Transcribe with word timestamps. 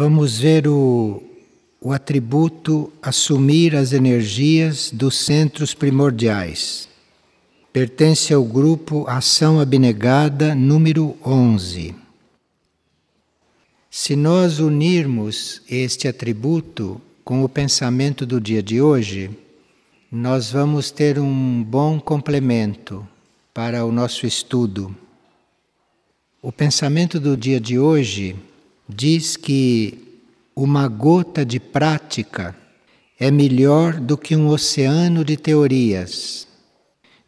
Vamos 0.00 0.38
ver 0.38 0.68
o, 0.68 1.20
o 1.80 1.90
atributo 1.90 2.92
assumir 3.02 3.74
as 3.74 3.92
energias 3.92 4.92
dos 4.92 5.18
centros 5.18 5.74
primordiais. 5.74 6.88
Pertence 7.72 8.32
ao 8.32 8.44
grupo 8.44 9.04
Ação 9.08 9.58
Abnegada 9.58 10.54
número 10.54 11.16
11. 11.26 11.96
Se 13.90 14.14
nós 14.14 14.60
unirmos 14.60 15.62
este 15.68 16.06
atributo 16.06 17.00
com 17.24 17.42
o 17.42 17.48
pensamento 17.48 18.24
do 18.24 18.40
dia 18.40 18.62
de 18.62 18.80
hoje, 18.80 19.32
nós 20.12 20.52
vamos 20.52 20.92
ter 20.92 21.18
um 21.18 21.60
bom 21.64 21.98
complemento 21.98 23.04
para 23.52 23.84
o 23.84 23.90
nosso 23.90 24.28
estudo. 24.28 24.94
O 26.40 26.52
pensamento 26.52 27.18
do 27.18 27.36
dia 27.36 27.58
de 27.58 27.80
hoje 27.80 28.36
diz 28.88 29.36
que 29.36 30.22
uma 30.56 30.88
gota 30.88 31.44
de 31.44 31.60
prática 31.60 32.56
é 33.18 33.30
melhor 33.30 34.00
do 34.00 34.16
que 34.16 34.34
um 34.34 34.48
oceano 34.48 35.24
de 35.24 35.36
teorias, 35.36 36.48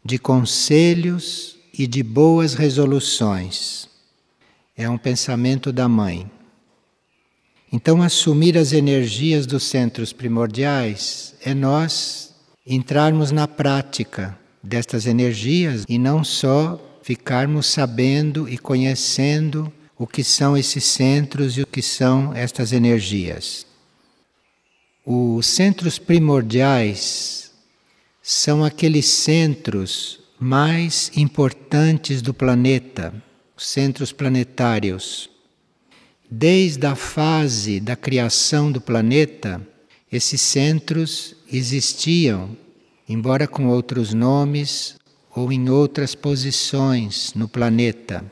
de 0.03 0.17
conselhos 0.17 1.57
e 1.77 1.85
de 1.85 2.01
boas 2.01 2.53
resoluções. 2.53 3.87
É 4.75 4.89
um 4.89 4.97
pensamento 4.97 5.71
da 5.71 5.87
mãe. 5.87 6.29
Então, 7.71 8.01
assumir 8.01 8.57
as 8.57 8.73
energias 8.73 9.45
dos 9.45 9.63
centros 9.63 10.11
primordiais 10.11 11.35
é 11.41 11.53
nós 11.53 12.33
entrarmos 12.65 13.31
na 13.31 13.47
prática 13.47 14.37
destas 14.61 15.05
energias 15.05 15.85
e 15.87 15.97
não 15.97 16.23
só 16.23 16.79
ficarmos 17.01 17.67
sabendo 17.67 18.47
e 18.47 18.57
conhecendo 18.57 19.71
o 20.01 20.07
que 20.07 20.23
são 20.23 20.57
esses 20.57 20.83
centros 20.83 21.59
e 21.59 21.61
o 21.61 21.67
que 21.67 21.79
são 21.79 22.33
estas 22.33 22.73
energias. 22.73 23.67
Os 25.05 25.45
centros 25.45 25.99
primordiais 25.99 27.51
são 28.19 28.63
aqueles 28.63 29.05
centros 29.05 30.19
mais 30.39 31.11
importantes 31.15 32.19
do 32.19 32.33
planeta, 32.33 33.13
os 33.55 33.67
centros 33.67 34.11
planetários. 34.11 35.29
Desde 36.27 36.87
a 36.87 36.95
fase 36.95 37.79
da 37.79 37.95
criação 37.95 38.71
do 38.71 38.81
planeta, 38.81 39.61
esses 40.11 40.41
centros 40.41 41.35
existiam, 41.47 42.57
embora 43.07 43.47
com 43.47 43.67
outros 43.67 44.15
nomes 44.15 44.95
ou 45.35 45.51
em 45.51 45.69
outras 45.69 46.15
posições 46.15 47.35
no 47.35 47.47
planeta. 47.47 48.25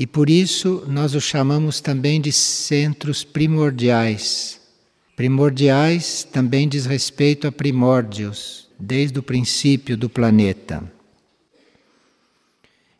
E 0.00 0.06
por 0.06 0.30
isso 0.30 0.82
nós 0.88 1.14
os 1.14 1.24
chamamos 1.24 1.78
também 1.78 2.22
de 2.22 2.32
centros 2.32 3.22
primordiais. 3.22 4.58
Primordiais 5.14 6.24
também 6.24 6.66
diz 6.66 6.86
respeito 6.86 7.46
a 7.46 7.52
primórdios, 7.52 8.66
desde 8.78 9.18
o 9.18 9.22
princípio 9.22 9.98
do 9.98 10.08
planeta. 10.08 10.82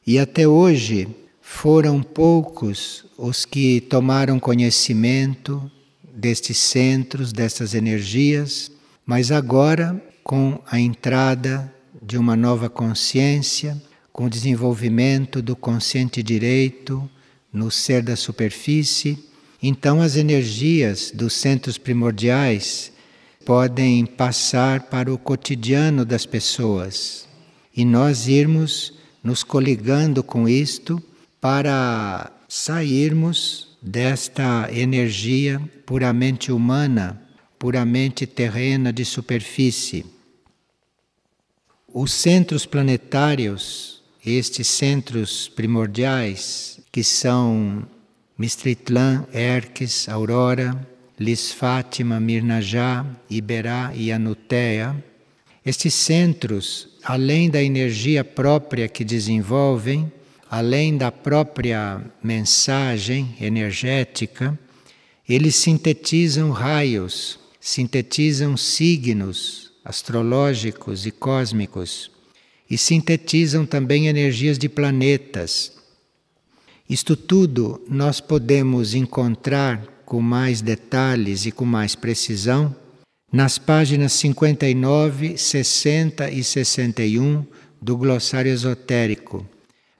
E 0.06 0.18
até 0.18 0.46
hoje 0.46 1.08
foram 1.40 2.02
poucos 2.02 3.06
os 3.16 3.46
que 3.46 3.80
tomaram 3.80 4.38
conhecimento 4.38 5.72
destes 6.14 6.58
centros, 6.58 7.32
dessas 7.32 7.72
energias, 7.72 8.70
mas 9.06 9.32
agora, 9.32 9.98
com 10.22 10.60
a 10.66 10.78
entrada 10.78 11.74
de 12.02 12.18
uma 12.18 12.36
nova 12.36 12.68
consciência, 12.68 13.82
com 14.12 14.24
o 14.26 14.30
desenvolvimento 14.30 15.40
do 15.40 15.54
consciente 15.54 16.22
direito 16.22 17.08
no 17.52 17.70
ser 17.70 18.02
da 18.02 18.16
superfície, 18.16 19.18
então 19.62 20.00
as 20.00 20.16
energias 20.16 21.10
dos 21.12 21.32
centros 21.34 21.78
primordiais 21.78 22.92
podem 23.44 24.06
passar 24.06 24.82
para 24.82 25.12
o 25.12 25.18
cotidiano 25.18 26.04
das 26.04 26.26
pessoas 26.26 27.28
e 27.74 27.84
nós 27.84 28.28
irmos 28.28 28.94
nos 29.22 29.42
coligando 29.42 30.22
com 30.22 30.48
isto 30.48 31.02
para 31.40 32.32
sairmos 32.48 33.76
desta 33.80 34.68
energia 34.72 35.60
puramente 35.86 36.52
humana, 36.52 37.20
puramente 37.58 38.26
terrena 38.26 38.92
de 38.92 39.04
superfície. 39.04 40.04
Os 41.92 42.12
centros 42.12 42.66
planetários 42.66 43.99
estes 44.24 44.66
centros 44.66 45.48
primordiais, 45.48 46.80
que 46.92 47.02
são 47.02 47.86
Mistritlan, 48.36 49.26
Erques, 49.32 50.08
Aurora, 50.08 50.74
Lis 51.18 51.52
Fátima, 51.52 52.18
Mirnajá, 52.18 53.04
Iberá 53.28 53.92
e 53.94 54.10
Anuteia, 54.10 54.96
estes 55.64 55.92
centros, 55.92 56.88
além 57.04 57.50
da 57.50 57.62
energia 57.62 58.24
própria 58.24 58.88
que 58.88 59.04
desenvolvem, 59.04 60.10
além 60.50 60.96
da 60.96 61.12
própria 61.12 62.00
mensagem 62.22 63.36
energética, 63.40 64.58
eles 65.28 65.54
sintetizam 65.56 66.50
raios, 66.50 67.38
sintetizam 67.60 68.56
signos 68.56 69.70
astrológicos 69.84 71.06
e 71.06 71.10
cósmicos 71.10 72.10
e 72.70 72.78
sintetizam 72.78 73.66
também 73.66 74.06
energias 74.06 74.56
de 74.56 74.68
planetas. 74.68 75.72
Isto 76.88 77.16
tudo 77.16 77.84
nós 77.88 78.20
podemos 78.20 78.94
encontrar 78.94 80.02
com 80.06 80.20
mais 80.20 80.60
detalhes 80.60 81.46
e 81.46 81.50
com 81.50 81.64
mais 81.64 81.94
precisão 81.94 82.74
nas 83.32 83.58
páginas 83.58 84.12
59, 84.14 85.36
60 85.36 86.30
e 86.30 86.42
61 86.42 87.44
do 87.80 87.96
glossário 87.96 88.52
esotérico, 88.52 89.46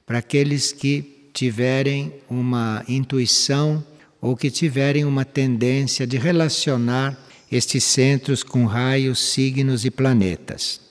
para 0.05 0.19
aqueles 0.19 0.73
que 0.73 1.31
tiverem 1.33 2.13
uma 2.29 2.85
intuição 2.89 3.85
ou 4.21 4.37
que 4.37 4.51
tiverem 4.51 5.05
uma 5.05 5.25
tendência 5.25 6.07
de 6.07 6.19
relacionar 6.19 7.19
estes 7.51 7.85
centros 7.85 8.43
com 8.43 8.65
raios, 8.65 9.19
signos 9.33 9.85
e 9.85 9.91
planetas. 9.91 10.90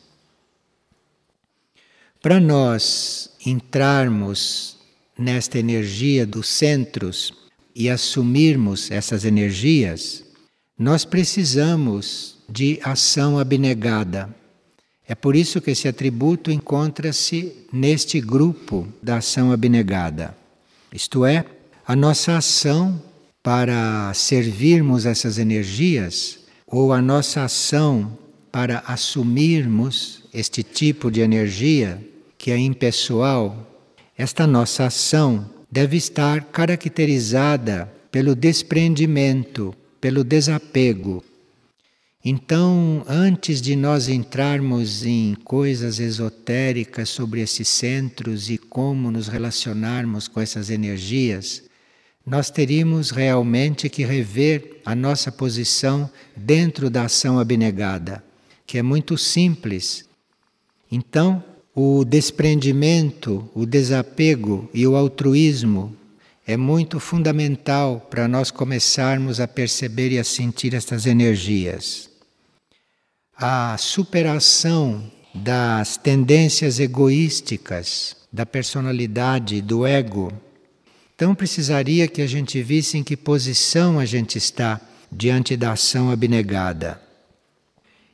Para 2.22 2.38
nós 2.38 3.30
entrarmos 3.46 4.76
nesta 5.18 5.58
energia 5.58 6.26
dos 6.26 6.50
centros 6.50 7.34
e 7.74 7.90
assumirmos 7.90 8.92
essas 8.92 9.24
energias, 9.24 10.26
nós 10.78 11.06
precisamos 11.06 12.36
de 12.50 12.78
ação 12.84 13.40
abnegada. 13.40 14.36
É 15.08 15.16
por 15.16 15.34
isso 15.34 15.62
que 15.62 15.72
esse 15.72 15.88
atributo 15.88 16.52
encontra-se 16.52 17.54
neste 17.72 18.20
grupo 18.20 18.86
da 19.02 19.20
ação 19.20 19.54
abnegada. 19.54 20.36
Isto 20.92 21.26
é, 21.26 21.46
a 21.88 21.96
nossa 21.96 22.36
ação 22.36 23.02
para 23.42 24.14
servirmos 24.14 25.06
essas 25.06 25.38
energias 25.38 26.40
ou 26.68 26.92
a 26.92 27.02
nossa 27.02 27.46
ação 27.46 28.18
para 28.52 28.80
assumirmos 28.80 30.24
este 30.34 30.64
tipo 30.64 31.10
de 31.10 31.22
energia 31.22 32.09
que 32.40 32.52
é 32.52 32.58
impessoal, 32.58 33.68
esta 34.18 34.48
nossa 34.48 34.86
ação 34.86 35.48
deve 35.70 35.98
estar 35.98 36.46
caracterizada 36.46 37.94
pelo 38.10 38.34
desprendimento, 38.34 39.76
pelo 40.00 40.24
desapego. 40.24 41.22
Então, 42.24 43.04
antes 43.08 43.62
de 43.62 43.76
nós 43.76 44.08
entrarmos 44.08 45.06
em 45.06 45.36
coisas 45.44 46.00
esotéricas 46.00 47.10
sobre 47.10 47.42
esses 47.42 47.68
centros 47.68 48.50
e 48.50 48.58
como 48.58 49.12
nos 49.12 49.28
relacionarmos 49.28 50.30
com 50.30 50.40
essas 50.40 50.70
energias, 50.70 51.64
nós 52.26 52.50
teríamos 52.50 53.12
realmente 53.12 53.90
que 53.90 54.06
rever 54.06 54.80
a 54.86 54.96
nossa 54.96 55.30
posição 55.30 56.10
dentro 56.36 56.90
da 56.90 57.04
ação 57.04 57.38
abnegada, 57.38 58.24
que 58.66 58.78
é 58.78 58.82
muito 58.82 59.18
simples. 59.18 60.08
Então, 60.90 61.44
o 61.76 62.04
desprendimento, 62.04 63.50
o 63.54 63.66
desapego 63.66 64.70
e 64.74 64.86
o 64.88 64.96
altruísmo 64.96 65.96
é 66.46 66.58
muito 66.58 67.00
fundamental 67.00 68.08
para 68.10 68.28
nós 68.28 68.50
começarmos 68.50 69.40
a 69.40 69.48
perceber 69.48 70.12
e 70.12 70.18
a 70.18 70.24
sentir 70.24 70.74
estas 70.74 71.06
energias. 71.06 72.10
A 73.38 73.78
superação 73.78 75.10
das 75.34 75.96
tendências 75.96 76.80
egoísticas, 76.80 78.18
da 78.34 78.46
personalidade, 78.46 79.62
do 79.62 79.86
ego. 79.86 80.34
Então 81.16 81.36
precisaria 81.36 82.08
que 82.08 82.22
a 82.22 82.28
gente 82.28 82.62
visse 82.64 82.98
em 82.98 83.04
que 83.04 83.16
posição 83.16 84.00
a 84.00 84.06
gente 84.06 84.38
está 84.38 84.82
diante 85.12 85.56
da 85.56 85.74
ação 85.74 86.10
abnegada. 86.10 87.00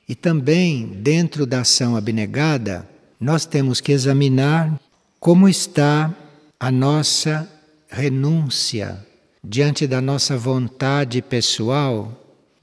E 0.07 0.13
também, 0.13 0.85
dentro 0.85 1.45
da 1.45 1.61
ação 1.61 1.95
abnegada, 1.95 2.87
nós 3.19 3.45
temos 3.45 3.79
que 3.79 3.91
examinar 3.91 4.79
como 5.19 5.47
está 5.47 6.13
a 6.59 6.71
nossa 6.71 7.49
renúncia 7.87 9.05
diante 9.43 9.87
da 9.87 10.01
nossa 10.01 10.37
vontade 10.37 11.21
pessoal 11.21 12.11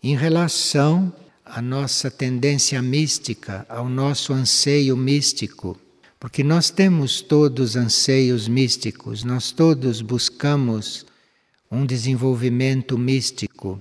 em 0.02 0.16
relação 0.16 1.12
à 1.44 1.62
nossa 1.62 2.10
tendência 2.10 2.82
mística, 2.82 3.64
ao 3.68 3.88
nosso 3.88 4.32
anseio 4.32 4.96
místico. 4.96 5.78
Porque 6.18 6.42
nós 6.42 6.70
temos 6.70 7.20
todos 7.20 7.76
anseios 7.76 8.48
místicos, 8.48 9.24
nós 9.24 9.50
todos 9.50 10.00
buscamos 10.00 11.06
um 11.70 11.86
desenvolvimento 11.86 12.96
místico. 12.98 13.80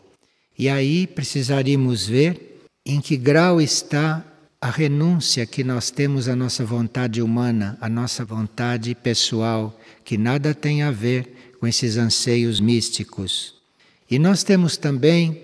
E 0.58 0.70
aí 0.70 1.06
precisaríamos 1.06 2.08
ver 2.08 2.62
em 2.86 3.02
que 3.02 3.18
grau 3.18 3.62
está 3.62 4.26
a 4.62 4.70
renúncia 4.70 5.44
que 5.48 5.64
nós 5.64 5.90
temos 5.90 6.30
à 6.30 6.36
nossa 6.36 6.64
vontade 6.64 7.20
humana, 7.20 7.76
à 7.82 7.90
nossa 7.90 8.24
vontade 8.24 8.94
pessoal, 8.94 9.76
que 10.06 10.20
nada 10.20 10.54
tem 10.54 10.84
a 10.84 10.92
ver 10.92 11.56
com 11.60 11.66
esses 11.66 11.98
anseios 11.98 12.60
místicos. 12.60 13.56
E 14.10 14.20
nós 14.20 14.44
temos 14.44 14.78
também 14.78 15.42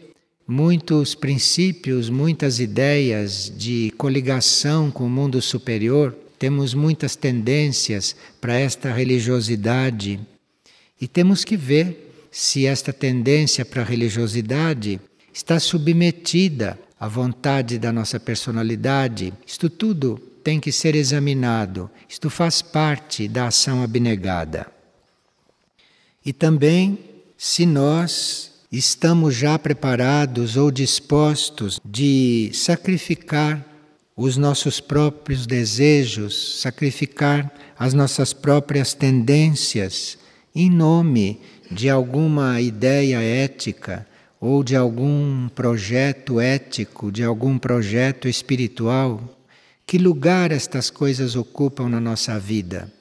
muitos 0.47 1.15
princípios, 1.15 2.11
muitas 2.11 2.59
ideias 2.59 3.51
de 3.57 3.91
coligação 3.97 4.91
com 4.91 5.07
o 5.07 5.09
mundo 5.09 5.41
superior, 5.41 6.15
temos 6.37 6.75
muitas 6.75 7.15
tendências 7.15 8.15
para 8.39 8.53
esta 8.53 8.93
religiosidade 8.93 10.19
e 11.01 11.07
temos 11.07 11.43
que 11.43 11.57
ver 11.57 12.13
se 12.31 12.67
esta 12.67 12.93
tendência 12.93 13.65
para 13.65 13.81
a 13.81 13.85
religiosidade 13.85 15.01
está 15.33 15.59
submetida 15.59 16.77
a 16.99 17.07
vontade 17.07 17.77
da 17.77 17.91
nossa 17.91 18.19
personalidade, 18.19 19.33
isto 19.45 19.69
tudo 19.69 20.17
tem 20.43 20.59
que 20.59 20.71
ser 20.71 20.95
examinado. 20.95 21.89
Isto 22.07 22.29
faz 22.29 22.61
parte 22.61 23.27
da 23.27 23.47
ação 23.47 23.83
abnegada. 23.83 24.67
E 26.25 26.33
também, 26.33 26.97
se 27.37 27.65
nós 27.65 28.51
estamos 28.71 29.35
já 29.35 29.59
preparados 29.59 30.57
ou 30.57 30.71
dispostos 30.71 31.79
de 31.85 32.49
sacrificar 32.53 33.63
os 34.15 34.35
nossos 34.35 34.79
próprios 34.79 35.45
desejos, 35.45 36.59
sacrificar 36.61 37.53
as 37.77 37.93
nossas 37.93 38.33
próprias 38.33 38.93
tendências 38.93 40.17
em 40.55 40.69
nome 40.71 41.39
de 41.69 41.89
alguma 41.89 42.59
ideia 42.59 43.21
ética 43.21 44.07
ou 44.39 44.63
de 44.63 44.75
algum 44.75 45.49
projeto 45.49 46.39
ético, 46.39 47.11
de 47.11 47.23
algum 47.23 47.57
projeto 47.57 48.27
espiritual, 48.27 49.21
que 49.85 49.97
lugar 49.97 50.51
estas 50.51 50.89
coisas 50.89 51.35
ocupam 51.35 51.89
na 51.89 51.99
nossa 51.99 52.39
vida? 52.39 52.91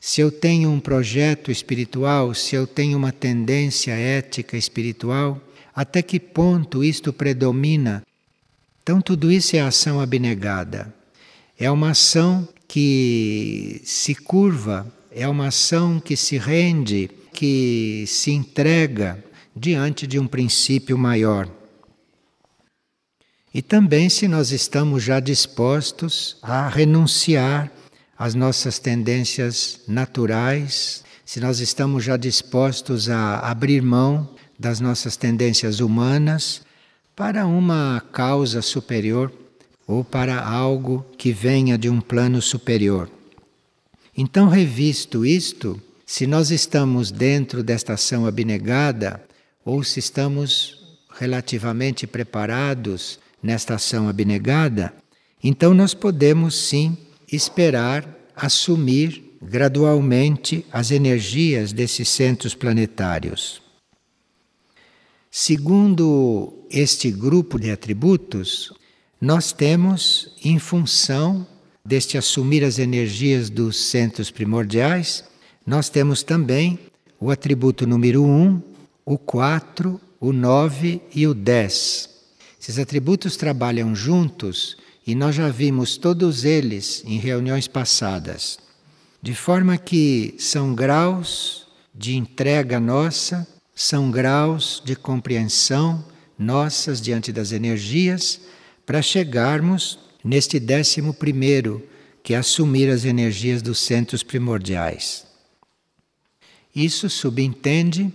Se 0.00 0.20
eu 0.20 0.30
tenho 0.30 0.70
um 0.70 0.80
projeto 0.80 1.50
espiritual, 1.50 2.32
se 2.34 2.54
eu 2.56 2.66
tenho 2.66 2.96
uma 2.96 3.12
tendência 3.12 3.92
ética 3.92 4.56
espiritual, 4.56 5.40
até 5.74 6.00
que 6.00 6.18
ponto 6.18 6.82
isto 6.82 7.12
predomina? 7.12 8.02
Então, 8.82 9.02
tudo 9.02 9.30
isso 9.30 9.56
é 9.56 9.60
ação 9.60 10.00
abnegada. 10.00 10.92
É 11.58 11.70
uma 11.70 11.90
ação 11.90 12.48
que 12.66 13.82
se 13.84 14.14
curva, 14.14 14.90
é 15.10 15.28
uma 15.28 15.48
ação 15.48 16.00
que 16.00 16.16
se 16.16 16.38
rende, 16.38 17.10
que 17.32 18.04
se 18.06 18.30
entrega 18.30 19.22
diante 19.60 20.06
de 20.06 20.18
um 20.18 20.26
princípio 20.26 20.96
maior. 20.96 21.46
E 23.52 23.60
também 23.60 24.08
se 24.08 24.26
nós 24.26 24.52
estamos 24.52 25.02
já 25.02 25.20
dispostos 25.20 26.38
a 26.40 26.66
renunciar 26.66 27.70
às 28.16 28.34
nossas 28.34 28.78
tendências 28.78 29.80
naturais, 29.86 31.04
se 31.26 31.40
nós 31.40 31.60
estamos 31.60 32.02
já 32.04 32.16
dispostos 32.16 33.10
a 33.10 33.40
abrir 33.40 33.82
mão 33.82 34.30
das 34.58 34.80
nossas 34.80 35.14
tendências 35.14 35.80
humanas 35.80 36.62
para 37.14 37.46
uma 37.46 38.02
causa 38.12 38.62
superior 38.62 39.30
ou 39.86 40.02
para 40.02 40.42
algo 40.42 41.04
que 41.18 41.32
venha 41.32 41.76
de 41.76 41.90
um 41.90 42.00
plano 42.00 42.40
superior. 42.40 43.10
Então, 44.16 44.48
revisto 44.48 45.26
isto, 45.26 45.78
se 46.06 46.26
nós 46.26 46.50
estamos 46.50 47.10
dentro 47.10 47.62
desta 47.62 47.92
ação 47.92 48.26
abnegada, 48.26 49.28
ou 49.64 49.82
se 49.84 49.98
estamos 49.98 50.98
relativamente 51.18 52.06
preparados 52.06 53.18
nesta 53.42 53.74
ação 53.74 54.08
abnegada, 54.08 54.94
então 55.42 55.74
nós 55.74 55.94
podemos 55.94 56.54
sim 56.54 56.96
esperar 57.30 58.06
assumir 58.36 59.36
gradualmente 59.42 60.64
as 60.72 60.90
energias 60.90 61.72
desses 61.72 62.08
centros 62.08 62.54
planetários. 62.54 63.62
Segundo 65.30 66.66
este 66.70 67.10
grupo 67.10 67.58
de 67.58 67.70
atributos, 67.70 68.72
nós 69.20 69.52
temos, 69.52 70.34
em 70.44 70.58
função 70.58 71.46
deste 71.84 72.18
assumir 72.18 72.64
as 72.64 72.78
energias 72.78 73.48
dos 73.48 73.76
centros 73.76 74.30
primordiais, 74.30 75.24
nós 75.66 75.88
temos 75.88 76.22
também 76.22 76.78
o 77.18 77.30
atributo 77.30 77.86
número 77.86 78.24
um, 78.24 78.60
o 79.04 79.18
4, 79.18 80.00
o 80.20 80.32
9 80.32 81.00
e 81.14 81.26
o 81.26 81.34
10. 81.34 82.10
Esses 82.60 82.78
atributos 82.78 83.36
trabalham 83.36 83.94
juntos 83.94 84.76
e 85.06 85.14
nós 85.14 85.34
já 85.34 85.48
vimos 85.48 85.96
todos 85.96 86.44
eles 86.44 87.02
em 87.06 87.18
reuniões 87.18 87.66
passadas. 87.66 88.58
De 89.22 89.34
forma 89.34 89.76
que 89.76 90.34
são 90.38 90.74
graus 90.74 91.66
de 91.94 92.16
entrega 92.16 92.78
nossa, 92.78 93.46
são 93.74 94.10
graus 94.10 94.82
de 94.84 94.94
compreensão 94.94 96.04
nossas 96.38 97.02
diante 97.02 97.32
das 97.32 97.52
energias, 97.52 98.40
para 98.86 99.02
chegarmos 99.02 99.98
neste 100.24 100.58
décimo 100.58 101.12
primeiro, 101.12 101.86
que 102.22 102.32
é 102.32 102.38
assumir 102.38 102.88
as 102.88 103.04
energias 103.04 103.60
dos 103.60 103.78
centros 103.78 104.22
primordiais. 104.22 105.26
Isso 106.74 107.10
subentende 107.10 108.12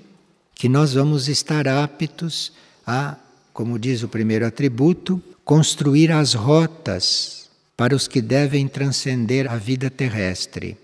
que 0.56 0.70
nós 0.70 0.94
vamos 0.94 1.28
estar 1.28 1.68
aptos 1.68 2.54
a, 2.88 3.18
como 3.54 3.78
diz 3.78 4.02
o 4.02 4.08
primeiro 4.08 4.48
atributo, 4.48 5.22
construir 5.44 6.12
as 6.12 6.34
rotas 6.34 7.50
para 7.78 7.96
os 7.96 8.08
que 8.08 8.22
devem 8.22 8.68
transcender 8.68 9.52
a 9.52 9.58
vida 9.58 9.90
terrestre. 9.90 10.78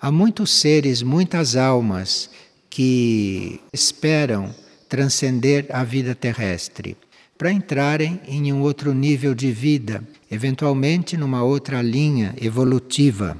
Há 0.00 0.12
muitos 0.12 0.50
seres, 0.50 1.02
muitas 1.02 1.56
almas 1.56 2.28
que 2.68 3.60
esperam 3.72 4.54
transcender 4.88 5.66
a 5.70 5.82
vida 5.82 6.14
terrestre 6.14 6.96
para 7.38 7.50
entrarem 7.50 8.20
em 8.28 8.52
um 8.52 8.60
outro 8.60 8.92
nível 8.92 9.34
de 9.34 9.50
vida, 9.50 10.04
eventualmente 10.30 11.16
numa 11.16 11.42
outra 11.42 11.80
linha 11.80 12.34
evolutiva. 12.40 13.36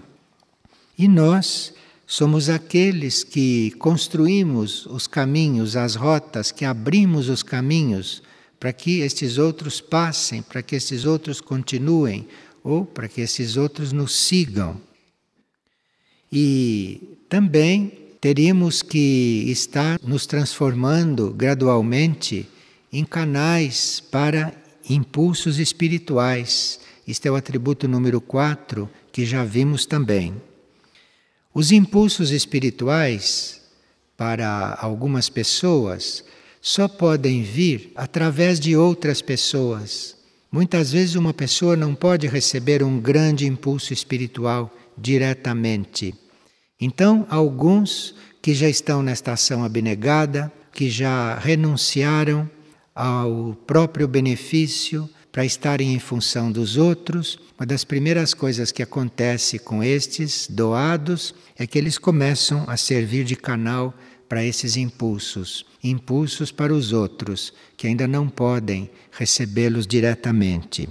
E 0.99 1.07
nós 1.07 1.75
Somos 2.07 2.49
aqueles 2.51 3.25
que 3.25 3.71
construímos 3.79 4.85
os 4.87 5.07
caminhos, 5.07 5.75
as 5.75 5.95
rotas, 5.95 6.53
que 6.53 6.65
abrimos 6.65 7.29
os 7.29 7.43
caminhos 7.43 8.23
para 8.61 8.73
que 8.73 9.01
estes 9.01 9.39
outros 9.39 9.81
passem, 9.81 10.43
para 10.43 10.63
que 10.63 10.77
estes 10.77 11.05
outros 11.05 11.41
continuem 11.41 12.27
ou 12.63 12.85
para 12.85 13.09
que 13.09 13.21
esses 13.21 13.57
outros 13.57 13.93
nos 13.93 14.15
sigam. 14.15 14.81
E 16.31 17.19
também 17.29 17.93
teríamos 18.21 18.83
que 18.83 19.45
estar 19.49 19.99
nos 20.03 20.27
transformando 20.27 21.31
gradualmente 21.31 22.49
em 22.93 23.05
canais 23.05 24.01
para 24.01 24.53
impulsos 24.89 25.59
espirituais. 25.59 26.81
Este 27.07 27.29
é 27.29 27.31
o 27.31 27.37
atributo 27.37 27.89
número 27.89 28.21
4 28.21 28.89
que 29.13 29.25
já 29.25 29.45
vimos 29.45 29.87
também. 29.87 30.35
Os 31.55 31.71
impulsos 31.71 32.33
espirituais, 32.33 33.61
para 34.17 34.77
algumas 34.81 35.29
pessoas, 35.29 36.25
só 36.61 36.89
podem 36.89 37.45
vir 37.45 37.93
através 37.95 38.59
de 38.59 38.77
outras 38.77 39.23
pessoas. 39.23 40.17
Muitas 40.51 40.91
vezes, 40.91 41.15
uma 41.15 41.33
pessoa 41.33 41.77
não 41.77 41.95
pode 41.95 42.27
receber 42.27 42.83
um 42.83 42.99
grande 42.99 43.47
impulso 43.47 43.93
espiritual 43.93 44.69
diretamente. 44.99 46.13
Então, 46.81 47.25
alguns 47.31 48.17
que 48.43 48.53
já 48.53 48.69
estão 48.69 49.01
nesta 49.01 49.33
ação 49.35 49.63
abnegada, 49.63 50.53
que 50.73 50.91
já 50.91 51.37
renunciaram 51.37 52.51
ao 52.93 53.57
próprio 53.65 54.09
benefício 54.09 55.09
para 55.35 55.45
estarem 55.45 55.93
em 55.93 55.99
função 55.99 56.53
dos 56.53 56.77
outros, 56.77 57.41
uma 57.59 57.67
das 57.67 57.83
primeiras 57.83 58.33
coisas 58.33 58.71
que 58.71 58.85
acontece 58.85 59.59
com 59.59 59.83
estes 59.83 60.47
doados 60.49 61.35
é 61.59 61.67
que 61.67 61.77
eles 61.77 61.99
começam 61.99 62.63
a 62.69 62.77
servir 62.77 63.25
de 63.25 63.35
canal 63.35 63.93
para 64.29 64.45
esses 64.45 64.77
impulsos, 64.77 65.67
impulsos 65.83 66.53
para 66.53 66.73
os 66.73 66.93
outros 66.93 67.53
que 67.77 67.89
ainda 67.89 68.07
não 68.07 68.29
podem 68.29 68.89
recebê-los 69.11 69.89
diretamente. 69.89 70.89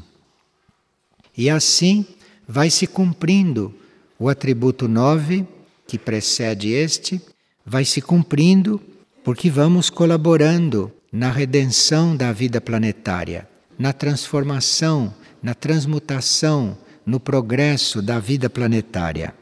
E 1.38 1.50
assim 1.50 2.06
vai 2.46 2.70
se 2.70 2.86
cumprindo 2.86 3.74
o 4.20 4.28
atributo 4.28 4.90
9, 4.90 5.48
que 5.88 5.98
precede 5.98 6.74
este, 6.74 7.22
vai 7.66 7.86
se 7.86 8.02
cumprindo 8.02 8.82
porque 9.24 9.50
vamos 9.50 9.90
colaborando 9.90 10.92
na 11.10 11.32
redenção 11.32 12.14
da 12.14 12.34
vida 12.34 12.60
planetária, 12.60 13.48
na 13.78 13.94
transformação, 13.94 15.14
na 15.42 15.54
transmutação, 15.54 16.78
no 17.06 17.20
progresso 17.20 18.02
da 18.02 18.20
vida 18.20 18.50
planetária. 18.50 19.34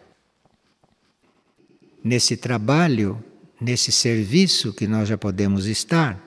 Nesse 2.04 2.36
trabalho, 2.36 3.24
nesse 3.60 3.92
serviço 3.92 4.74
que 4.74 4.88
nós 4.88 5.08
já 5.08 5.18
podemos 5.18 5.68
estar, 5.68 6.20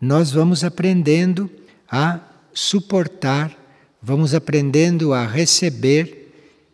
nós 0.00 0.30
vamos 0.30 0.64
aprendendo 0.64 1.50
a 1.88 2.20
suportar, 2.52 3.54
vamos 4.02 4.34
aprendendo 4.34 5.12
a 5.12 5.26
receber 5.26 6.32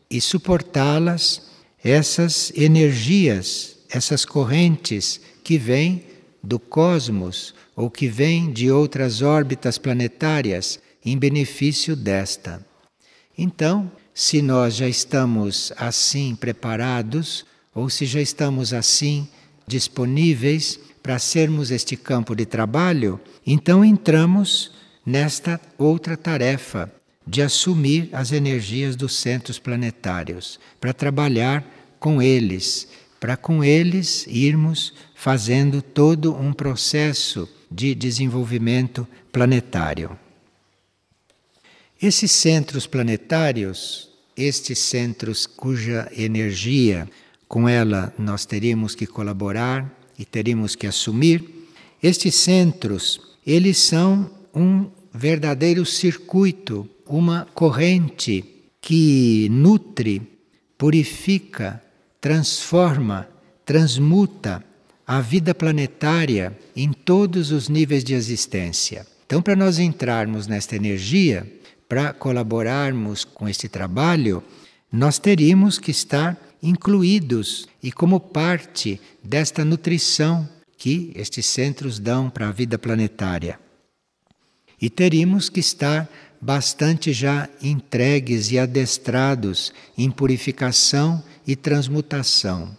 e 0.08 0.20
suportá-las, 0.20 1.48
essas 1.82 2.52
energias, 2.56 3.78
essas 3.88 4.24
correntes 4.24 5.20
que 5.44 5.58
vêm 5.58 6.04
do 6.42 6.58
cosmos 6.58 7.54
ou 7.78 7.88
que 7.88 8.08
vêm 8.08 8.50
de 8.50 8.72
outras 8.72 9.22
órbitas 9.22 9.78
planetárias 9.78 10.80
em 11.04 11.16
benefício 11.16 11.94
desta. 11.94 12.60
Então, 13.38 13.88
se 14.12 14.42
nós 14.42 14.74
já 14.74 14.88
estamos 14.88 15.72
assim 15.76 16.34
preparados, 16.34 17.46
ou 17.72 17.88
se 17.88 18.04
já 18.04 18.20
estamos 18.20 18.74
assim 18.74 19.28
disponíveis 19.64 20.80
para 21.00 21.20
sermos 21.20 21.70
este 21.70 21.96
campo 21.96 22.34
de 22.34 22.44
trabalho, 22.44 23.20
então 23.46 23.84
entramos 23.84 24.72
nesta 25.06 25.60
outra 25.78 26.16
tarefa 26.16 26.92
de 27.24 27.42
assumir 27.42 28.08
as 28.12 28.32
energias 28.32 28.96
dos 28.96 29.14
centros 29.14 29.60
planetários, 29.60 30.58
para 30.80 30.92
trabalhar 30.92 31.64
com 32.00 32.20
eles, 32.20 32.88
para 33.20 33.36
com 33.36 33.62
eles 33.62 34.26
irmos 34.26 34.92
fazendo 35.14 35.80
todo 35.80 36.34
um 36.34 36.52
processo 36.52 37.48
de 37.70 37.94
desenvolvimento 37.94 39.06
planetário. 39.30 40.18
Esses 42.00 42.30
centros 42.30 42.86
planetários, 42.86 44.08
estes 44.36 44.78
centros 44.78 45.46
cuja 45.46 46.08
energia 46.16 47.08
com 47.48 47.68
ela 47.68 48.14
nós 48.18 48.44
teríamos 48.46 48.94
que 48.94 49.06
colaborar 49.06 49.92
e 50.18 50.24
teríamos 50.24 50.76
que 50.76 50.86
assumir. 50.86 51.66
Estes 52.02 52.36
centros, 52.36 53.20
eles 53.44 53.78
são 53.78 54.30
um 54.54 54.90
verdadeiro 55.12 55.84
circuito, 55.84 56.88
uma 57.06 57.46
corrente 57.54 58.44
que 58.80 59.48
nutre, 59.50 60.22
purifica, 60.76 61.82
transforma, 62.20 63.28
transmuta 63.64 64.64
a 65.08 65.22
vida 65.22 65.54
planetária 65.54 66.54
em 66.76 66.92
todos 66.92 67.50
os 67.50 67.70
níveis 67.70 68.04
de 68.04 68.12
existência. 68.12 69.06
Então, 69.24 69.40
para 69.40 69.56
nós 69.56 69.78
entrarmos 69.78 70.46
nesta 70.46 70.76
energia, 70.76 71.50
para 71.88 72.12
colaborarmos 72.12 73.24
com 73.24 73.48
este 73.48 73.70
trabalho, 73.70 74.44
nós 74.92 75.18
teríamos 75.18 75.78
que 75.78 75.90
estar 75.90 76.38
incluídos 76.62 77.66
e 77.82 77.90
como 77.90 78.20
parte 78.20 79.00
desta 79.24 79.64
nutrição 79.64 80.46
que 80.76 81.10
estes 81.14 81.46
centros 81.46 81.98
dão 81.98 82.28
para 82.28 82.48
a 82.48 82.52
vida 82.52 82.78
planetária. 82.78 83.58
E 84.78 84.90
teríamos 84.90 85.48
que 85.48 85.60
estar 85.60 86.06
bastante 86.38 87.14
já 87.14 87.48
entregues 87.62 88.50
e 88.52 88.58
adestrados 88.58 89.72
em 89.96 90.10
purificação 90.10 91.24
e 91.46 91.56
transmutação. 91.56 92.76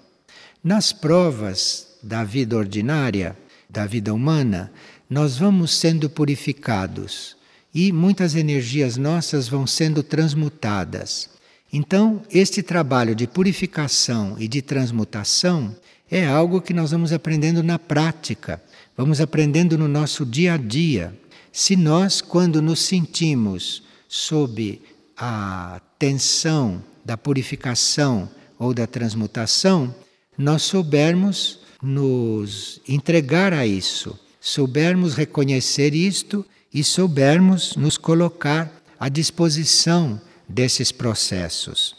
Nas 0.63 0.93
provas 0.93 1.88
da 2.01 2.23
vida 2.23 2.57
ordinária, 2.57 3.37
da 3.69 3.85
vida 3.85 4.13
humana, 4.13 4.71
nós 5.09 5.37
vamos 5.37 5.75
sendo 5.75 6.09
purificados 6.09 7.35
e 7.73 7.91
muitas 7.91 8.35
energias 8.35 8.97
nossas 8.97 9.47
vão 9.47 9.67
sendo 9.67 10.01
transmutadas. 10.01 11.29
Então, 11.71 12.21
este 12.31 12.63
trabalho 12.63 13.13
de 13.13 13.27
purificação 13.27 14.35
e 14.39 14.47
de 14.47 14.61
transmutação 14.61 15.75
é 16.09 16.25
algo 16.25 16.61
que 16.61 16.73
nós 16.73 16.91
vamos 16.91 17.13
aprendendo 17.13 17.61
na 17.61 17.77
prática, 17.77 18.61
vamos 18.97 19.21
aprendendo 19.21 19.77
no 19.77 19.87
nosso 19.87 20.25
dia 20.25 20.53
a 20.53 20.57
dia. 20.57 21.15
Se 21.51 21.75
nós, 21.75 22.21
quando 22.21 22.61
nos 22.61 22.79
sentimos 22.79 23.83
sob 24.07 24.81
a 25.15 25.79
tensão 25.99 26.83
da 27.05 27.15
purificação 27.15 28.29
ou 28.57 28.73
da 28.73 28.87
transmutação, 28.87 29.93
nós 30.37 30.63
soubermos 30.63 31.58
nos 31.81 32.81
entregar 32.87 33.53
a 33.53 33.65
isso, 33.65 34.17
soubermos 34.39 35.15
reconhecer 35.15 35.93
isto 35.93 36.45
e 36.73 36.83
soubermos 36.83 37.75
nos 37.75 37.97
colocar 37.97 38.71
à 38.99 39.09
disposição 39.09 40.21
desses 40.47 40.91
processos. 40.91 41.95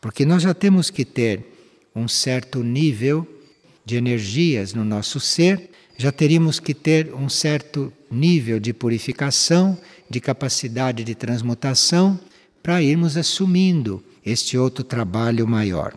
Porque 0.00 0.24
nós 0.24 0.42
já 0.42 0.52
temos 0.52 0.90
que 0.90 1.04
ter 1.04 1.44
um 1.94 2.08
certo 2.08 2.62
nível 2.62 3.26
de 3.84 3.96
energias 3.96 4.74
no 4.74 4.84
nosso 4.84 5.20
ser, 5.20 5.70
já 5.96 6.10
teríamos 6.10 6.58
que 6.58 6.74
ter 6.74 7.12
um 7.14 7.28
certo 7.28 7.92
nível 8.10 8.58
de 8.58 8.72
purificação, 8.72 9.78
de 10.08 10.20
capacidade 10.20 11.04
de 11.04 11.14
transmutação, 11.14 12.18
para 12.62 12.82
irmos 12.82 13.16
assumindo 13.16 14.02
este 14.24 14.56
outro 14.56 14.84
trabalho 14.84 15.46
maior. 15.46 15.94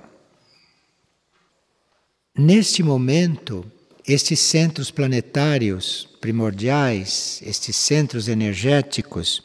Neste 2.37 2.83
momento, 2.83 3.65
estes 4.05 4.41
centros 4.41 4.91
planetários 4.91 6.09
primordiais, 6.19 7.41
estes 7.45 7.77
centros 7.77 8.27
energéticos, 8.27 9.41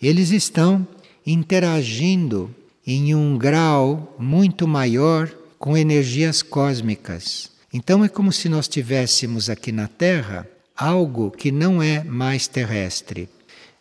eles 0.00 0.30
estão 0.30 0.88
interagindo 1.26 2.54
em 2.86 3.14
um 3.14 3.36
grau 3.36 4.16
muito 4.18 4.66
maior 4.66 5.30
com 5.58 5.76
energias 5.76 6.40
cósmicas. 6.40 7.50
Então 7.70 8.02
é 8.02 8.08
como 8.08 8.32
se 8.32 8.48
nós 8.48 8.66
tivéssemos 8.66 9.50
aqui 9.50 9.70
na 9.70 9.86
Terra 9.86 10.48
algo 10.74 11.30
que 11.30 11.52
não 11.52 11.82
é 11.82 12.02
mais 12.02 12.48
terrestre, 12.48 13.28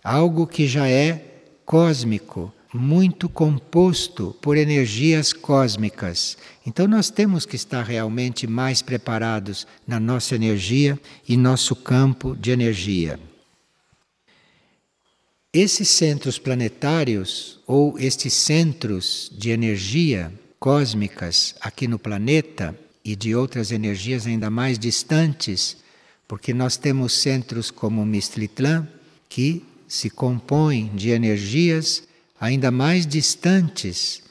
algo 0.04 0.46
que 0.46 0.68
já 0.68 0.86
é 0.86 1.24
cósmico, 1.66 2.54
muito 2.74 3.28
composto 3.28 4.36
por 4.42 4.56
energias 4.56 5.34
cósmicas. 5.34 6.38
Então 6.66 6.88
nós 6.88 7.10
temos 7.10 7.46
que 7.46 7.56
estar 7.56 7.84
realmente 7.84 8.46
mais 8.46 8.82
preparados 8.82 9.66
na 9.88 10.00
nossa 10.00 10.36
energia 10.36 11.00
e 11.28 11.36
nosso 11.36 11.76
campo 11.76 12.36
de 12.36 12.52
energia. 12.52 13.20
Esses 15.52 15.90
centros 15.90 16.38
planetários 16.38 17.60
ou 17.66 17.98
estes 17.98 18.34
centros 18.34 19.32
de 19.36 19.50
energia 19.50 20.32
cósmicas 20.60 21.56
aqui 21.60 21.88
no 21.88 21.98
planeta 21.98 22.78
e 23.04 23.16
de 23.16 23.34
outras 23.34 23.72
energias 23.72 24.28
ainda 24.28 24.52
mais 24.52 24.78
distantes, 24.78 25.78
porque 26.28 26.54
nós 26.54 26.78
temos 26.78 27.14
centros 27.14 27.72
como 27.72 28.06
Mistlitlã 28.06 28.88
que 29.28 29.66
se 29.88 30.12
compõem 30.12 30.92
de 30.94 31.10
energias 31.10 32.04
ainda 32.39 32.72
mais 32.72 33.05
distantes 33.05 34.22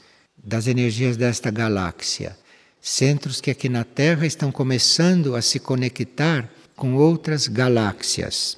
das 0.42 0.66
energias 0.66 1.16
desta 1.16 1.50
galáxia. 1.50 2.36
Centros 2.80 3.40
que 3.40 3.50
aqui 3.50 3.68
na 3.68 3.84
Terra 3.84 4.26
estão 4.26 4.50
começando 4.50 5.34
a 5.34 5.42
se 5.42 5.58
conectar 5.58 6.48
com 6.74 6.94
outras 6.94 7.48
galáxias. 7.48 8.56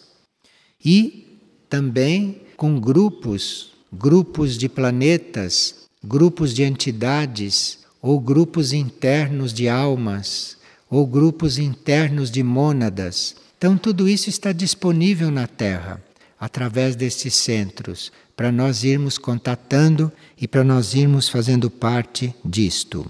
E 0.84 1.38
também 1.68 2.42
com 2.56 2.78
grupos, 2.78 3.72
grupos 3.92 4.56
de 4.56 4.68
planetas, 4.68 5.86
grupos 6.04 6.54
de 6.54 6.62
entidades, 6.62 7.80
ou 8.02 8.20
grupos 8.20 8.72
internos 8.72 9.52
de 9.52 9.68
almas, 9.68 10.56
ou 10.88 11.06
grupos 11.06 11.58
internos 11.58 12.30
de 12.30 12.42
mônadas. 12.42 13.36
Então, 13.56 13.76
tudo 13.76 14.08
isso 14.08 14.30
está 14.30 14.52
disponível 14.52 15.30
na 15.30 15.46
Terra, 15.46 16.02
através 16.40 16.96
destes 16.96 17.34
centros, 17.34 18.10
para 18.34 18.50
nós 18.50 18.82
irmos 18.82 19.18
contatando 19.18 20.10
e 20.40 20.48
para 20.48 20.64
nós 20.64 20.94
irmos 20.94 21.28
fazendo 21.28 21.68
parte 21.68 22.34
disto. 22.42 23.06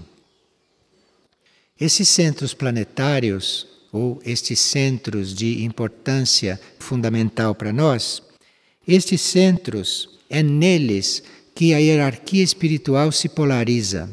Esses 1.79 2.09
centros 2.09 2.53
planetários, 2.53 3.65
ou 3.93 4.21
estes 4.25 4.59
centros 4.59 5.33
de 5.33 5.63
importância 5.63 6.59
fundamental 6.77 7.55
para 7.55 7.71
nós, 7.71 8.21
estes 8.85 9.21
centros, 9.21 10.19
é 10.29 10.43
neles 10.43 11.23
que 11.55 11.73
a 11.73 11.77
hierarquia 11.77 12.43
espiritual 12.43 13.11
se 13.11 13.29
polariza. 13.29 14.09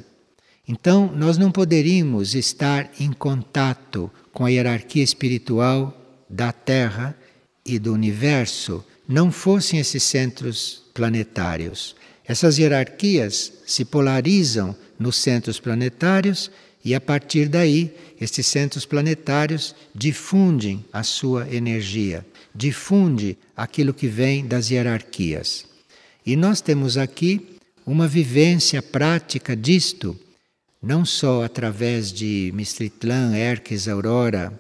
Então, 0.66 1.12
nós 1.14 1.38
não 1.38 1.50
poderíamos 1.50 2.34
estar 2.34 2.90
em 3.00 3.12
contato 3.12 4.10
com 4.32 4.44
a 4.44 4.48
hierarquia 4.48 5.02
espiritual 5.02 5.94
da 6.28 6.52
Terra 6.52 7.16
e 7.64 7.78
do 7.78 7.92
universo 7.92 8.84
não 9.08 9.32
fossem 9.32 9.80
esses 9.80 10.02
centros 10.02 10.82
planetários. 10.92 11.96
Essas 12.26 12.58
hierarquias 12.58 13.54
se 13.66 13.86
polarizam 13.86 14.76
nos 14.98 15.16
centros 15.16 15.58
planetários 15.58 16.50
e 16.84 16.94
a 16.94 17.00
partir 17.00 17.48
daí, 17.48 17.94
estes 18.20 18.46
centros 18.46 18.84
planetários 18.84 19.74
difundem 19.94 20.84
a 20.92 21.02
sua 21.02 21.48
energia, 21.52 22.24
difunde 22.54 23.36
aquilo 23.56 23.94
que 23.94 24.06
vem 24.06 24.46
das 24.46 24.70
hierarquias. 24.70 25.64
E 26.24 26.36
nós 26.36 26.60
temos 26.60 26.98
aqui 26.98 27.58
uma 27.86 28.06
vivência 28.06 28.82
prática 28.82 29.56
disto, 29.56 30.18
não 30.82 31.04
só 31.04 31.42
através 31.42 32.12
de 32.12 32.52
Mistritlan, 32.54 33.34
Erques, 33.34 33.88
Aurora, 33.88 34.52